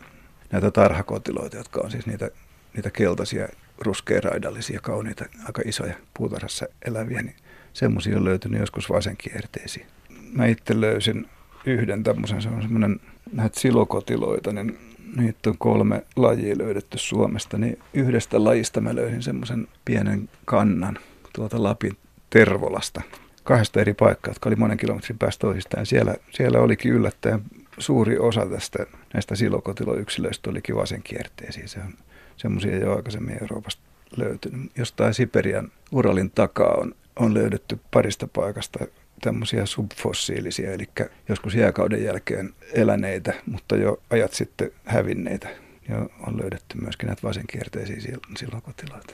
näitä 0.51 0.71
tarhakotiloita, 0.71 1.57
jotka 1.57 1.81
on 1.81 1.91
siis 1.91 2.07
niitä, 2.07 2.29
niitä 2.73 2.89
keltaisia, 2.91 3.47
ruskearaidallisia, 3.77 4.79
kauniita, 4.81 5.25
aika 5.45 5.61
isoja 5.65 5.93
puutarhassa 6.13 6.65
eläviä, 6.85 7.21
niin 7.21 7.35
semmoisia 7.73 8.17
on 8.17 8.25
löytynyt 8.25 8.59
joskus 8.59 8.89
vasenkierteisiin. 8.89 9.85
Mä 10.33 10.45
itse 10.45 10.81
löysin 10.81 11.27
yhden 11.65 12.03
tämmöisen, 12.03 12.41
se 12.41 12.49
on 12.49 12.61
semmoinen 12.61 12.99
näitä 13.33 13.59
silokotiloita, 13.59 14.53
niin 14.53 14.77
niitä 15.17 15.49
on 15.49 15.57
kolme 15.57 16.03
lajia 16.15 16.57
löydetty 16.57 16.97
Suomesta, 16.97 17.57
niin 17.57 17.79
yhdestä 17.93 18.43
lajista 18.43 18.81
mä 18.81 18.95
löysin 18.95 19.23
semmoisen 19.23 19.67
pienen 19.85 20.29
kannan 20.45 20.99
tuolta 21.35 21.63
Lapin 21.63 21.97
Tervolasta, 22.29 23.01
kahdesta 23.43 23.81
eri 23.81 23.93
paikkaa, 23.93 24.31
jotka 24.31 24.49
oli 24.49 24.55
monen 24.55 24.77
kilometrin 24.77 25.17
päästä 25.17 25.41
toisistaan. 25.41 25.85
Siellä, 25.85 26.15
siellä 26.31 26.59
olikin 26.59 26.91
yllättäen 26.91 27.41
suuri 27.79 28.17
osa 28.17 28.45
tästä 28.45 28.85
näistä 29.13 29.35
silokotiloyksilöistä 29.35 30.49
olikin 30.49 30.75
vasenkierteisiä. 30.75 31.67
Se 31.67 31.79
on 31.79 31.93
semmoisia 32.37 32.77
jo 32.77 32.95
aikaisemmin 32.95 33.37
Euroopasta 33.41 33.81
löytynyt. 34.17 34.71
Jostain 34.77 35.13
Siperian 35.13 35.71
Uralin 35.91 36.31
takaa 36.31 36.73
on, 36.73 36.95
on 37.15 37.33
löydetty 37.33 37.79
parista 37.91 38.27
paikasta 38.27 38.79
tämmöisiä 39.21 39.65
subfossiilisia, 39.65 40.71
eli 40.71 40.89
joskus 41.29 41.55
jääkauden 41.55 42.03
jälkeen 42.03 42.53
eläneitä, 42.73 43.33
mutta 43.45 43.75
jo 43.75 44.01
ajat 44.09 44.33
sitten 44.33 44.71
hävinneitä. 44.85 45.49
Ja 45.89 45.97
on 46.27 46.37
löydetty 46.41 46.77
myöskin 46.81 47.07
näitä 47.07 47.23
vasenkierteisiä 47.23 48.17
silokotiloita. 48.37 49.13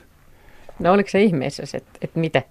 No 0.79 0.93
oliko 0.93 1.09
se 1.09 1.21
ihmeessä, 1.23 1.63
että, 1.73 1.99
että 2.01 2.19
mitä? 2.19 2.41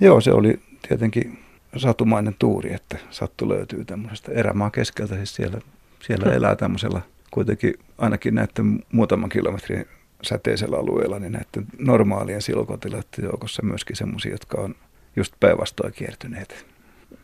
Joo, 0.00 0.20
se 0.20 0.32
oli 0.32 0.60
tietenkin 0.88 1.38
satumainen 1.78 2.34
tuuri, 2.38 2.74
että 2.74 2.98
sattu 3.10 3.48
löytyy 3.48 3.84
tämmöisestä 3.84 4.32
erämaa 4.32 4.70
keskeltä. 4.70 5.16
Siis 5.16 5.34
siellä, 5.34 5.60
siellä 6.00 6.32
elää 6.32 6.56
tämmöisellä 6.56 7.00
kuitenkin 7.30 7.74
ainakin 7.98 8.34
näiden 8.34 8.82
muutaman 8.92 9.28
kilometrin 9.28 9.86
säteisellä 10.22 10.76
alueella, 10.76 11.18
niin 11.18 11.32
näiden 11.32 11.66
normaalien 11.78 12.42
silokotilaiden 12.42 13.24
joukossa 13.24 13.62
myöskin 13.62 13.96
semmoisia, 13.96 14.32
jotka 14.32 14.60
on 14.60 14.74
just 15.16 15.34
päinvastoin 15.40 15.92
kiertyneet. 15.92 16.66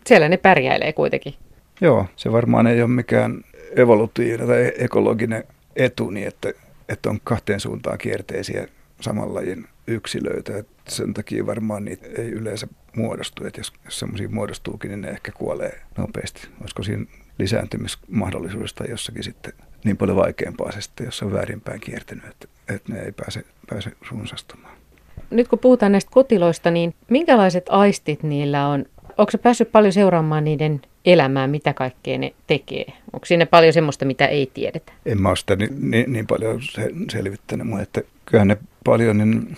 Siellä 0.07 0.29
ne 0.29 0.37
pärjäilee 0.37 0.93
kuitenkin. 0.93 1.35
Joo, 1.81 2.07
se 2.17 2.33
varmaan 2.33 2.67
ei 2.67 2.83
ole 2.83 2.91
mikään 2.91 3.45
evolutiivinen 3.77 4.47
tai 4.47 4.73
ekologinen 4.79 5.45
etu, 5.77 6.11
niin 6.11 6.29
että, 6.29 6.53
että 6.88 7.11
on 7.11 7.21
kahteen 7.25 7.61
suuntaan 7.61 7.99
kierteisiä 7.99 8.69
saman 9.01 9.35
lajin 9.35 9.67
yksilöitä. 9.87 10.59
Et 10.59 10.69
sen 10.88 11.15
takia 11.15 11.47
varmaan 11.47 11.85
niitä 11.85 12.07
ei 12.19 12.31
yleensä 12.31 12.67
muodostu. 12.97 13.47
Et 13.47 13.57
jos, 13.57 13.73
jos 13.85 13.99
semmoisia 13.99 14.29
muodostuukin, 14.29 14.91
niin 14.91 15.01
ne 15.01 15.09
ehkä 15.09 15.33
kuolee 15.33 15.81
nopeasti. 15.99 16.49
Olisiko 16.61 16.83
siinä 16.83 17.07
lisääntymismahdollisuudesta 17.39 18.85
jossakin 18.85 19.25
sitten 19.25 19.53
niin 19.85 19.97
paljon 19.97 20.17
vaikeampaa 20.17 20.73
se 20.73 20.81
sitten, 20.81 21.05
jos 21.05 21.23
on 21.23 21.33
väärinpäin 21.33 21.81
kiertänyt, 21.81 22.25
että, 22.25 22.49
että 22.69 22.93
ne 22.93 23.01
ei 23.01 23.13
pääse, 23.13 23.45
pääse 23.69 23.91
runsastumaan. 24.11 24.77
Nyt 25.31 25.49
kun 25.49 25.59
puhutaan 25.59 25.93
näistä 25.93 26.11
kotiloista, 26.11 26.71
niin 26.71 26.95
minkälaiset 27.11 27.65
aistit 27.69 28.23
niillä 28.23 28.67
on? 28.69 28.85
Onko 29.19 29.31
se 29.31 29.39
päässyt 29.39 29.73
paljon 29.73 29.93
seuraamaan 29.93 30.45
niiden 30.45 30.81
elämää, 31.05 31.47
mitä 31.47 31.75
kaikkea 31.75 32.19
ne 32.19 32.35
tekee? 32.47 32.85
Onko 33.13 33.27
siinä 33.27 33.47
paljon 33.47 33.73
semmoista, 33.73 34.05
mitä 34.05 34.27
ei 34.27 34.51
tiedetä? 34.55 34.93
En 35.07 35.21
mä 35.23 35.29
ole 35.29 35.37
sitä 35.37 35.57
niin, 35.57 35.91
niin, 35.91 36.13
niin 36.13 36.27
paljon 36.27 36.61
selvittänyt, 37.11 37.67
mutta 37.67 37.83
että 37.83 38.03
kyllähän 38.27 38.49
ne 38.49 38.57
paljon 38.85 39.19
niin 39.19 39.57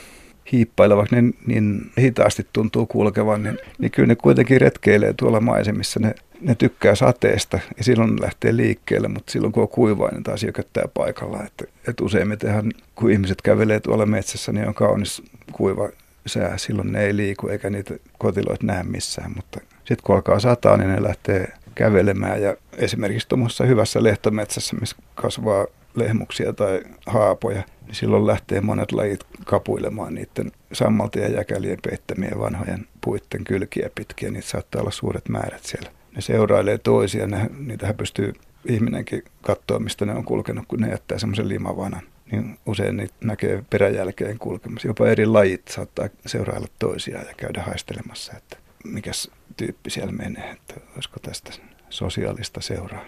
hiippailla, 0.53 0.97
vaikka 0.97 1.17
ne 1.17 1.33
niin 1.47 1.91
hitaasti 2.01 2.47
tuntuu 2.53 2.87
kulkevan, 2.87 3.43
niin, 3.43 3.59
niin 3.79 3.91
kyllä 3.91 4.07
ne 4.07 4.17
kuitenkin 4.17 4.61
retkeilee 4.61 5.15
tuolla 5.17 5.41
maisemissa. 5.41 6.01
Ne, 6.01 6.15
ne 6.41 6.55
tykkää 6.55 6.95
sateesta 6.95 7.59
ja 7.77 7.85
silloin 7.85 8.17
ne 8.17 8.23
lähtee 8.23 8.57
liikkeelle, 8.57 9.09
mutta 9.09 9.33
silloin 9.33 9.53
kun 9.53 9.63
on 9.63 9.69
kuivaa, 9.69 10.11
niin 10.11 10.23
taas 10.23 10.43
jököttää 10.43 10.85
paikalla. 10.95 11.45
Että, 11.45 11.65
että 11.89 12.05
useimmitenhan, 12.05 12.73
kun 12.95 13.11
ihmiset 13.11 13.43
kävelee 13.43 13.81
tuolla 13.81 14.07
metsässä, 14.07 14.53
niin 14.53 14.69
on 14.69 14.75
kaunis 14.75 15.23
kuiva 15.53 15.89
sää. 16.27 16.59
Silloin 16.59 16.93
ne 16.93 17.05
ei 17.05 17.17
liiku 17.17 17.49
eikä 17.49 17.71
niitä 17.71 17.95
kotiloita 18.19 18.67
näe 18.67 18.83
missään, 18.83 19.33
mutta 19.37 19.61
sitten 19.79 20.05
kun 20.05 20.15
alkaa 20.15 20.41
sataa, 20.41 20.77
niin 20.77 20.91
ne 20.91 21.03
lähtee 21.03 21.53
kävelemään 21.75 22.43
ja 22.43 22.57
esimerkiksi 22.77 23.29
tuommoisessa 23.29 23.65
hyvässä 23.65 24.03
lehtometsässä, 24.03 24.77
missä 24.81 24.97
kasvaa 25.15 25.67
lehmuksia 25.95 26.53
tai 26.53 26.83
haapoja, 27.07 27.63
niin 27.87 27.95
silloin 27.95 28.27
lähtee 28.27 28.61
monet 28.61 28.93
lajit 28.93 29.21
kapuilemaan 29.45 30.15
niiden 30.15 30.53
sammaltien 30.73 31.33
ja 31.33 31.39
jäkälien 31.39 31.79
peittämien 31.89 32.41
vanhojen 32.41 32.87
puitten 33.01 33.45
kylkiä 33.45 33.91
pitkiä. 33.95 34.31
Niitä 34.31 34.49
saattaa 34.49 34.81
olla 34.81 34.91
suuret 34.91 35.29
määrät 35.29 35.65
siellä. 35.65 35.91
Ne 36.17 36.21
seurailee 36.21 36.79
toisia, 36.79 37.27
ne, 37.27 37.51
niitähän 37.59 37.97
pystyy 37.97 38.33
ihminenkin 38.69 39.25
katsoa, 39.43 39.79
mistä 39.79 40.07
ne 40.07 40.15
on 40.15 40.25
kulkenut, 40.25 40.65
kun 40.69 40.81
ne 40.81 40.91
jättää 40.91 41.19
semmoisen 41.19 41.49
limavanan. 41.49 42.03
Niin 42.33 42.59
usein 42.67 42.97
niitä 42.97 43.15
näkee 43.25 43.65
peräjälkeen 43.71 44.39
kulkemassa. 44.39 44.89
Jopa 44.89 45.09
eri 45.09 45.27
lajit 45.27 45.69
saattaa 45.69 46.09
seurailla 46.27 46.67
toisiaan 46.79 47.27
ja 47.27 47.35
käydä 47.37 47.63
haistelemassa, 47.63 48.33
että 48.37 48.57
mikäs 48.85 49.31
tyyppi 49.57 49.91
siellä 49.91 50.13
menee, 50.13 50.51
että 50.51 50.75
olisiko 50.95 51.21
tästä 51.21 51.53
sosiaalista 51.91 52.61
seuraa. 52.61 53.05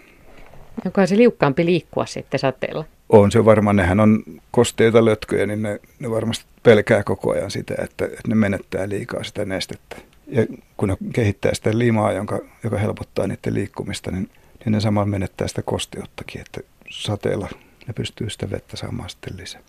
Onko 0.84 1.06
se 1.06 1.16
liukkaampi 1.16 1.66
liikkua 1.66 2.06
sitten 2.06 2.40
sateella? 2.40 2.84
On 3.08 3.32
se 3.32 3.44
varmaan, 3.44 3.76
nehän 3.76 4.00
on 4.00 4.22
kosteita 4.50 5.04
lötköjä, 5.04 5.46
niin 5.46 5.62
ne, 5.62 5.80
ne 5.98 6.10
varmasti 6.10 6.44
pelkää 6.62 7.02
koko 7.04 7.32
ajan 7.32 7.50
sitä, 7.50 7.74
että, 7.78 8.04
että 8.04 8.28
ne 8.28 8.34
menettää 8.34 8.88
liikaa 8.88 9.24
sitä 9.24 9.44
nestettä. 9.44 9.96
Ja 10.26 10.46
kun 10.76 10.88
ne 10.88 10.96
kehittää 11.12 11.54
sitä 11.54 11.78
limaa, 11.78 12.12
jonka, 12.12 12.40
joka 12.64 12.78
helpottaa 12.78 13.26
niiden 13.26 13.54
liikkumista, 13.54 14.10
niin, 14.10 14.30
niin 14.64 14.72
ne 14.72 14.80
samalla 14.80 15.06
menettää 15.06 15.48
sitä 15.48 15.62
kosteuttakin, 15.62 16.40
että 16.40 16.60
sateella 16.90 17.48
ne 17.86 17.92
pystyy 17.94 18.30
sitä 18.30 18.50
vettä 18.50 18.76
saamaan 18.76 19.10
sitten 19.10 19.36
lisää. 19.36 19.60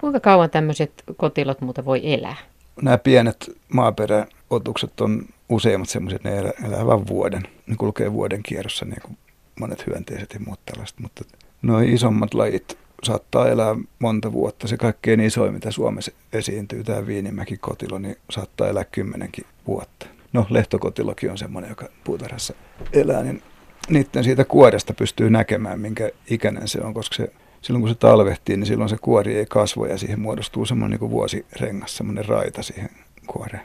Kuinka 0.00 0.20
kauan 0.20 0.50
tämmöiset 0.50 0.92
kotilot 1.16 1.60
muuta 1.60 1.84
voi 1.84 2.12
elää? 2.12 2.36
Nämä 2.82 2.98
pienet 2.98 3.50
maaperäotukset 3.68 5.00
on 5.00 5.22
useimmat 5.48 5.88
semmoiset, 5.88 6.24
ne 6.24 6.38
elää, 6.38 6.52
elää 6.66 6.86
vain 6.86 7.06
vuoden. 7.06 7.42
Ne 7.66 7.76
kulkee 7.78 8.12
vuoden 8.12 8.42
kierrossa 8.42 8.84
niin 8.84 9.02
kuin 9.02 9.16
monet 9.60 9.86
hyönteiset 9.86 10.34
ja 10.34 10.40
muut 10.40 10.60
tällaiset, 10.66 10.98
mutta 10.98 11.24
nuo 11.62 11.80
isommat 11.80 12.34
lajit 12.34 12.78
saattaa 13.02 13.48
elää 13.48 13.76
monta 13.98 14.32
vuotta. 14.32 14.68
Se 14.68 14.76
kaikkein 14.76 15.20
isoin, 15.20 15.54
mitä 15.54 15.70
Suomessa 15.70 16.12
esiintyy, 16.32 16.84
tämä 16.84 17.06
Viinimäki-kotilo, 17.06 17.98
niin 17.98 18.16
saattaa 18.30 18.68
elää 18.68 18.84
kymmenenkin 18.84 19.44
vuotta. 19.66 20.06
No, 20.32 20.46
lehtokotilokin 20.50 21.30
on 21.30 21.38
semmoinen, 21.38 21.68
joka 21.68 21.88
puutarhassa 22.04 22.54
elää, 22.92 23.22
niin 23.22 23.42
niiden 23.88 24.24
siitä 24.24 24.44
kuoresta 24.44 24.94
pystyy 24.94 25.30
näkemään, 25.30 25.80
minkä 25.80 26.10
ikäinen 26.30 26.68
se 26.68 26.80
on, 26.80 26.94
koska 26.94 27.16
se, 27.16 27.32
silloin 27.62 27.82
kun 27.82 27.88
se 27.88 27.94
talvehtii, 27.94 28.56
niin 28.56 28.66
silloin 28.66 28.90
se 28.90 28.96
kuori 29.00 29.36
ei 29.36 29.46
kasvo 29.46 29.86
ja 29.86 29.98
siihen 29.98 30.20
muodostuu 30.20 30.66
semmoinen 30.66 31.00
niin 31.00 31.10
vuosirengas, 31.10 31.96
semmoinen 31.96 32.24
raita 32.24 32.62
siihen 32.62 32.90
kuoreen. 33.26 33.62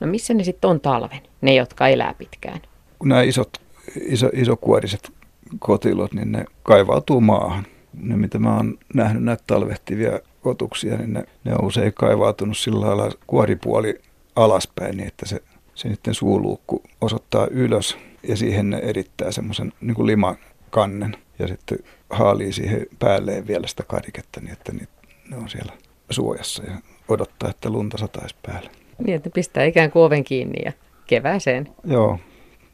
No 0.00 0.06
missä 0.06 0.34
ne 0.34 0.44
sitten 0.44 0.70
on 0.70 0.80
talven, 0.80 1.20
ne 1.40 1.54
jotka 1.54 1.88
elää 1.88 2.14
pitkään? 2.18 2.60
Kun 2.98 3.08
nämä 3.08 3.22
isot, 3.22 3.60
iso, 4.00 4.30
isokuoriset 4.32 5.12
kotilot, 5.58 6.12
niin 6.12 6.32
ne 6.32 6.44
kaivautuu 6.62 7.20
maahan. 7.20 7.66
Ne, 7.92 8.16
mitä 8.16 8.38
mä 8.38 8.56
oon 8.56 8.78
nähnyt 8.94 9.22
näitä 9.22 9.44
talvehtivia 9.46 10.18
kotuksia, 10.42 10.96
niin 10.96 11.12
ne, 11.12 11.24
ne 11.44 11.52
on 11.54 11.64
usein 11.64 11.92
kaivautunut 11.94 12.58
sillä 12.58 12.86
lailla 12.86 13.10
kuoripuoli 13.26 14.00
alaspäin, 14.36 14.96
niin 14.96 15.08
että 15.08 15.26
se, 15.28 15.42
se 15.74 15.88
niiden 15.88 16.14
suuluukku 16.14 16.82
osoittaa 17.00 17.46
ylös 17.50 17.98
ja 18.28 18.36
siihen 18.36 18.70
ne 18.70 18.78
erittää 18.78 19.30
semmoisen 19.32 19.72
niin 19.80 20.06
limakannen 20.06 21.16
ja 21.38 21.48
sitten 21.48 21.78
haalii 22.10 22.52
siihen 22.52 22.86
päälleen 22.98 23.46
vielä 23.46 23.66
sitä 23.66 23.82
kariketta 23.82 24.40
niin, 24.40 24.52
että 24.52 24.72
ne 24.72 25.36
on 25.36 25.48
siellä 25.48 25.72
suojassa 26.10 26.62
ja 26.64 26.72
odottaa, 27.08 27.50
että 27.50 27.70
lunta 27.70 27.98
sataisi 27.98 28.36
päälle. 28.46 28.70
Niin, 29.06 29.16
että 29.16 29.30
pistää 29.30 29.64
ikään 29.64 29.90
kuin 29.90 30.02
oven 30.02 30.24
kiinni 30.24 30.62
ja 30.64 30.72
kevääseen. 31.06 31.68
Joo, 31.84 32.18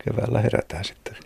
keväällä 0.04 0.40
herätään 0.40 0.84
sitten. 0.84 1.16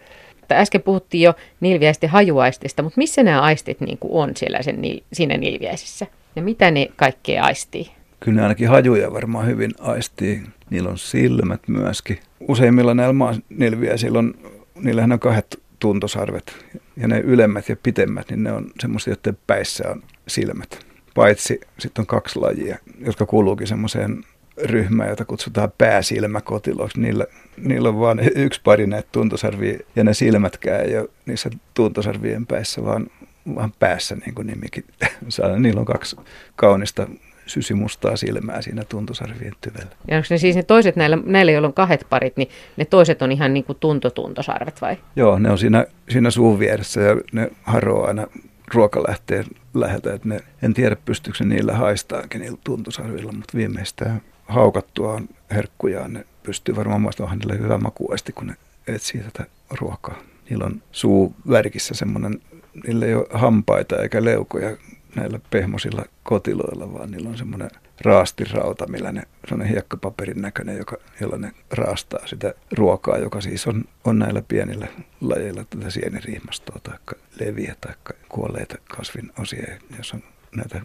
Äsken 0.52 0.82
puhuttiin 0.82 1.22
jo 1.22 1.34
nilviäisten 1.60 2.10
hajuaistista, 2.10 2.82
mutta 2.82 2.98
missä 2.98 3.22
nämä 3.22 3.40
aistit 3.40 3.80
niin 3.80 3.98
kuin 3.98 4.12
on 4.12 4.36
siellä 4.36 4.62
sen, 4.62 4.82
siinä 5.12 5.36
nilviäisissä? 5.36 6.06
Ja 6.36 6.42
mitä 6.42 6.70
ne 6.70 6.88
kaikkea 6.96 7.44
aistii? 7.44 7.90
Kyllä 8.20 8.36
ne 8.36 8.42
ainakin 8.42 8.68
hajuja 8.68 9.12
varmaan 9.12 9.46
hyvin 9.46 9.70
aistii. 9.80 10.42
Niillä 10.70 10.90
on 10.90 10.98
silmät 10.98 11.60
myöskin. 11.68 12.18
Useimmilla 12.40 12.94
näillä 12.94 13.12
maanilviäisillä 13.12 14.18
on, 14.18 14.34
niillähän 14.74 15.12
on 15.12 15.20
kahdet 15.20 15.62
tuntosarvet. 15.78 16.64
Ja 16.96 17.08
ne 17.08 17.18
ylemmät 17.18 17.68
ja 17.68 17.76
pitemmät, 17.82 18.30
niin 18.30 18.42
ne 18.42 18.52
on 18.52 18.70
semmoisia, 18.80 19.14
joiden 19.14 19.38
päissä 19.46 19.90
on 19.90 20.02
silmät. 20.28 20.86
Paitsi 21.14 21.60
sitten 21.78 22.02
on 22.02 22.06
kaksi 22.06 22.38
lajia, 22.38 22.78
jotka 22.98 23.26
kuuluukin 23.26 23.66
semmoiseen 23.66 24.24
ryhmä, 24.62 25.06
jota 25.06 25.24
kutsutaan 25.24 25.72
pääsilmäkotiloiksi. 25.78 27.00
Niillä, 27.00 27.26
niillä 27.56 27.88
on 27.88 28.00
vain 28.00 28.20
yksi 28.34 28.60
pari 28.64 28.86
näitä 28.86 29.08
tuntosarvia 29.12 29.78
ja 29.96 30.04
ne 30.04 30.14
silmätkään 30.14 30.80
ei 30.80 30.98
ole 30.98 31.08
niissä 31.26 31.50
tuntosarvien 31.74 32.46
päissä, 32.46 32.84
vaan, 32.84 33.06
vaan 33.54 33.72
päässä 33.78 34.14
niin 34.14 34.34
kuin 34.34 34.46
nimikin 34.46 34.84
saa. 35.28 35.58
Niillä 35.58 35.80
on 35.80 35.86
kaksi 35.86 36.16
kaunista 36.56 37.06
sysimustaa 37.46 38.16
silmää 38.16 38.62
siinä 38.62 38.84
tuntosarvien 38.84 39.52
tyvellä. 39.60 39.90
Ja 40.08 40.16
onko 40.16 40.26
ne 40.30 40.38
siis 40.38 40.56
ne 40.56 40.62
toiset 40.62 40.96
näillä, 40.96 41.18
näillä 41.26 41.52
joilla 41.52 41.68
on 41.68 41.74
kahdet 41.74 42.06
parit, 42.10 42.36
niin 42.36 42.48
ne 42.76 42.84
toiset 42.84 43.22
on 43.22 43.32
ihan 43.32 43.54
niin 43.54 43.64
kuin 43.64 43.78
tuntotuntosarvet 43.80 44.80
vai? 44.80 44.96
Joo, 45.16 45.38
ne 45.38 45.50
on 45.50 45.58
siinä, 45.58 45.86
siinä 46.08 46.30
suun 46.30 46.58
vieressä 46.58 47.00
ja 47.00 47.16
ne 47.32 47.50
haroaa 47.62 48.08
aina 48.08 48.26
ruoka 48.74 49.02
lähtee 49.08 49.44
läheltä. 49.74 50.14
Että 50.14 50.28
ne, 50.28 50.40
en 50.62 50.74
tiedä 50.74 50.96
pystyykö 50.96 51.44
niillä 51.44 51.72
haistaankin 51.72 52.40
niillä 52.40 52.58
tuntosarvilla, 52.64 53.32
mutta 53.32 53.56
viimeistään 53.56 54.22
haukattuaan 54.48 55.28
herkkujaan 55.50 56.12
ne 56.12 56.26
pystyy 56.42 56.76
varmaan 56.76 57.00
maistamaan 57.00 57.38
niille 57.38 57.58
hyvä 57.58 57.78
makuasti, 57.78 58.32
kun 58.32 58.46
ne 58.46 58.56
etsii 58.86 59.20
tätä 59.20 59.46
ruokaa. 59.80 60.18
Niillä 60.50 60.64
on 60.64 60.82
suu 60.92 61.34
värkissä 61.50 61.94
semmoinen, 61.94 62.40
niillä 62.86 63.06
ei 63.06 63.14
ole 63.14 63.26
hampaita 63.32 63.96
eikä 63.96 64.24
leukoja 64.24 64.76
näillä 65.16 65.40
pehmosilla 65.50 66.04
kotiloilla, 66.22 66.92
vaan 66.92 67.10
niillä 67.10 67.28
on 67.28 67.38
semmoinen 67.38 67.70
raastirauta, 68.00 68.86
millä 68.86 69.12
ne, 69.12 69.22
semmoinen 69.48 69.72
hiekkapaperin 69.72 70.42
näköinen, 70.42 70.78
joka, 70.78 70.96
jolla 71.20 71.36
ne 71.36 71.52
raastaa 71.70 72.26
sitä 72.26 72.54
ruokaa, 72.72 73.18
joka 73.18 73.40
siis 73.40 73.66
on, 73.66 73.84
on 74.04 74.18
näillä 74.18 74.42
pienillä 74.48 74.86
lajeilla 75.20 75.64
tätä 75.64 75.90
sieniriimastoa 75.90 76.80
tai 76.82 76.98
leviä 77.40 77.74
tai 77.80 77.94
kuolleita 78.28 78.78
kasvin 78.96 79.32
osia, 79.38 79.78
jos 79.98 80.14
on 80.14 80.22
näitä 80.56 80.80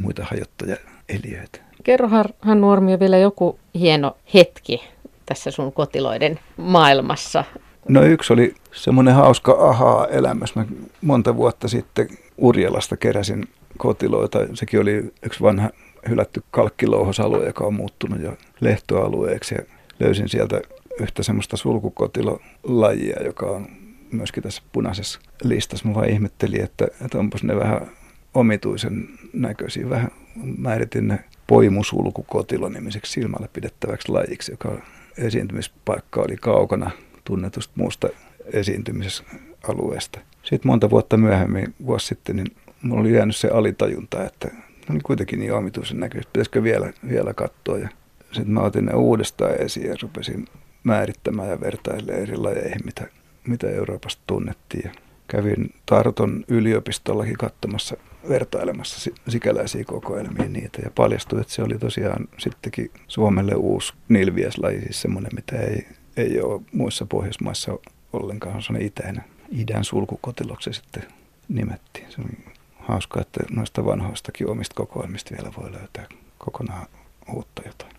muita 0.00 0.24
hajottuja 0.24 0.76
eliöitä. 1.08 1.65
Kerro 1.86 2.08
Hannu 2.40 2.66
vielä 3.00 3.16
joku 3.16 3.58
hieno 3.74 4.16
hetki 4.34 4.82
tässä 5.26 5.50
sun 5.50 5.72
kotiloiden 5.72 6.38
maailmassa. 6.56 7.44
No 7.88 8.02
yksi 8.02 8.32
oli 8.32 8.54
semmoinen 8.72 9.14
hauska 9.14 9.52
ahaa-elämys. 9.52 10.56
Mä 10.56 10.64
monta 11.00 11.36
vuotta 11.36 11.68
sitten 11.68 12.08
Urjalasta 12.38 12.96
keräsin 12.96 13.44
kotiloita. 13.78 14.38
Sekin 14.54 14.80
oli 14.80 15.12
yksi 15.22 15.40
vanha 15.40 15.70
hylätty 16.08 16.42
kalkkilouhosalue, 16.50 17.46
joka 17.46 17.64
on 17.64 17.74
muuttunut 17.74 18.20
jo 18.20 18.36
lehtoalueeksi. 18.60 19.54
Ja 19.54 19.60
löysin 20.00 20.28
sieltä 20.28 20.60
yhtä 21.00 21.22
semmoista 21.22 21.56
sulkukotilolajia, 21.56 23.22
joka 23.24 23.46
on 23.46 23.66
myöskin 24.12 24.42
tässä 24.42 24.62
punaisessa 24.72 25.20
listassa. 25.42 25.88
Mä 25.88 25.94
vaan 25.94 26.08
ihmettelin, 26.08 26.64
että, 26.64 26.88
että 27.04 27.18
onpas 27.18 27.42
ne 27.42 27.56
vähän 27.56 27.90
omituisen 28.34 29.08
näköisiä. 29.32 29.90
Vähän 29.90 30.10
määritin 30.58 31.08
ne 31.08 31.24
poimusulkukotilo 31.46 32.68
nimiseksi 32.68 33.12
silmällä 33.12 33.48
pidettäväksi 33.52 34.12
lajiksi, 34.12 34.52
joka 34.52 34.82
esiintymispaikka 35.18 36.20
oli 36.20 36.36
kaukana 36.36 36.90
tunnetusta 37.24 37.72
muusta 37.76 38.08
esiintymisalueesta. 38.52 40.20
Sitten 40.42 40.68
monta 40.68 40.90
vuotta 40.90 41.16
myöhemmin, 41.16 41.74
vuosi 41.86 42.06
sitten, 42.06 42.36
niin 42.36 42.46
mulla 42.82 43.00
oli 43.00 43.14
jäänyt 43.14 43.36
se 43.36 43.48
alitajunta, 43.48 44.24
että 44.24 44.48
ne 44.48 44.94
oli 44.94 45.00
kuitenkin 45.00 45.38
niin 45.38 45.52
omituisen 45.52 46.00
näköistä, 46.00 46.30
pitäisikö 46.32 46.62
vielä, 46.62 46.92
vielä 47.08 47.34
katsoa. 47.34 47.78
Ja 47.78 47.88
sitten 48.32 48.54
mä 48.54 48.60
otin 48.60 48.84
ne 48.84 48.94
uudestaan 48.94 49.60
esiin 49.60 49.86
ja 49.86 49.96
rupesin 50.02 50.44
määrittämään 50.84 51.48
ja 51.48 51.60
vertailemaan 51.60 52.22
eri 52.22 52.36
lajeihin, 52.36 52.80
mitä, 52.84 53.06
mitä 53.46 53.70
Euroopasta 53.70 54.22
tunnettiin. 54.26 54.82
Ja 54.84 54.90
kävin 55.28 55.74
Tarton 55.86 56.44
yliopistollakin 56.48 57.36
katsomassa, 57.36 57.96
vertailemassa 58.28 59.10
sikäläisiä 59.28 59.84
kokoelmia 59.84 60.48
niitä 60.48 60.82
ja 60.82 60.90
paljastui, 60.94 61.40
että 61.40 61.52
se 61.52 61.62
oli 61.62 61.78
tosiaan 61.78 62.28
sittenkin 62.38 62.90
Suomelle 63.08 63.54
uusi 63.54 63.94
nilvieslaji, 64.08 64.80
siis 64.80 65.02
semmoinen, 65.02 65.30
mitä 65.34 65.56
ei, 65.60 65.86
ei 66.16 66.40
ole 66.40 66.62
muissa 66.72 67.06
Pohjoismaissa 67.06 67.78
ollenkaan, 68.12 68.62
se 68.62 68.72
on 68.72 68.82
itäinen, 68.82 69.24
idän 69.58 69.84
sulkukotiloksi 69.84 70.72
sitten 70.72 71.02
nimettiin. 71.48 72.06
Se 72.08 72.20
on 72.20 72.30
hauskaa, 72.78 73.22
että 73.22 73.40
noista 73.50 73.84
vanhoistakin 73.84 74.48
omista 74.50 74.74
kokoelmista 74.74 75.34
vielä 75.36 75.52
voi 75.58 75.72
löytää 75.72 76.06
kokonaan 76.38 76.86
uutta 77.34 77.62
jotain. 77.66 77.92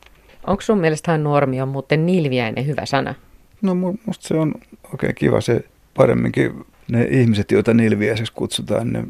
Onko 0.47 0.61
sun 0.61 0.79
mielestä 0.79 1.17
Normi 1.17 1.61
on 1.61 1.67
muuten 1.67 2.05
nilviäinen 2.05 2.65
hyvä 2.65 2.85
sana? 2.85 3.15
No 3.61 3.75
musta 3.75 4.27
se 4.27 4.33
on 4.33 4.53
oikein 4.91 5.15
kiva. 5.15 5.41
Se 5.41 5.65
paremminkin 5.93 6.65
ne 6.87 7.03
ihmiset, 7.03 7.51
joita 7.51 7.73
nilviäiseksi 7.73 8.33
kutsutaan, 8.33 8.93
ne 8.93 9.03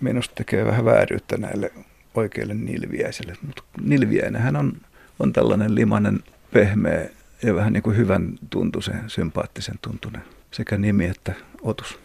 minusta 0.00 0.34
tekee 0.34 0.64
vähän 0.64 0.84
vääryyttä 0.84 1.36
näille 1.36 1.72
oikeille 2.14 2.54
nilviäisille. 2.54 3.36
Mutta 3.46 3.62
nilviäinenhän 3.80 4.56
on, 4.56 4.72
on 5.18 5.32
tällainen 5.32 5.74
limanen, 5.74 6.18
pehmeä 6.52 7.08
ja 7.42 7.54
vähän 7.54 7.72
niin 7.72 7.82
kuin 7.82 7.96
hyvän 7.96 8.38
tuntuisen, 8.50 9.00
sympaattisen 9.06 9.78
tuntunen 9.82 10.22
sekä 10.50 10.78
nimi 10.78 11.04
että 11.04 11.32
otus. 11.62 11.98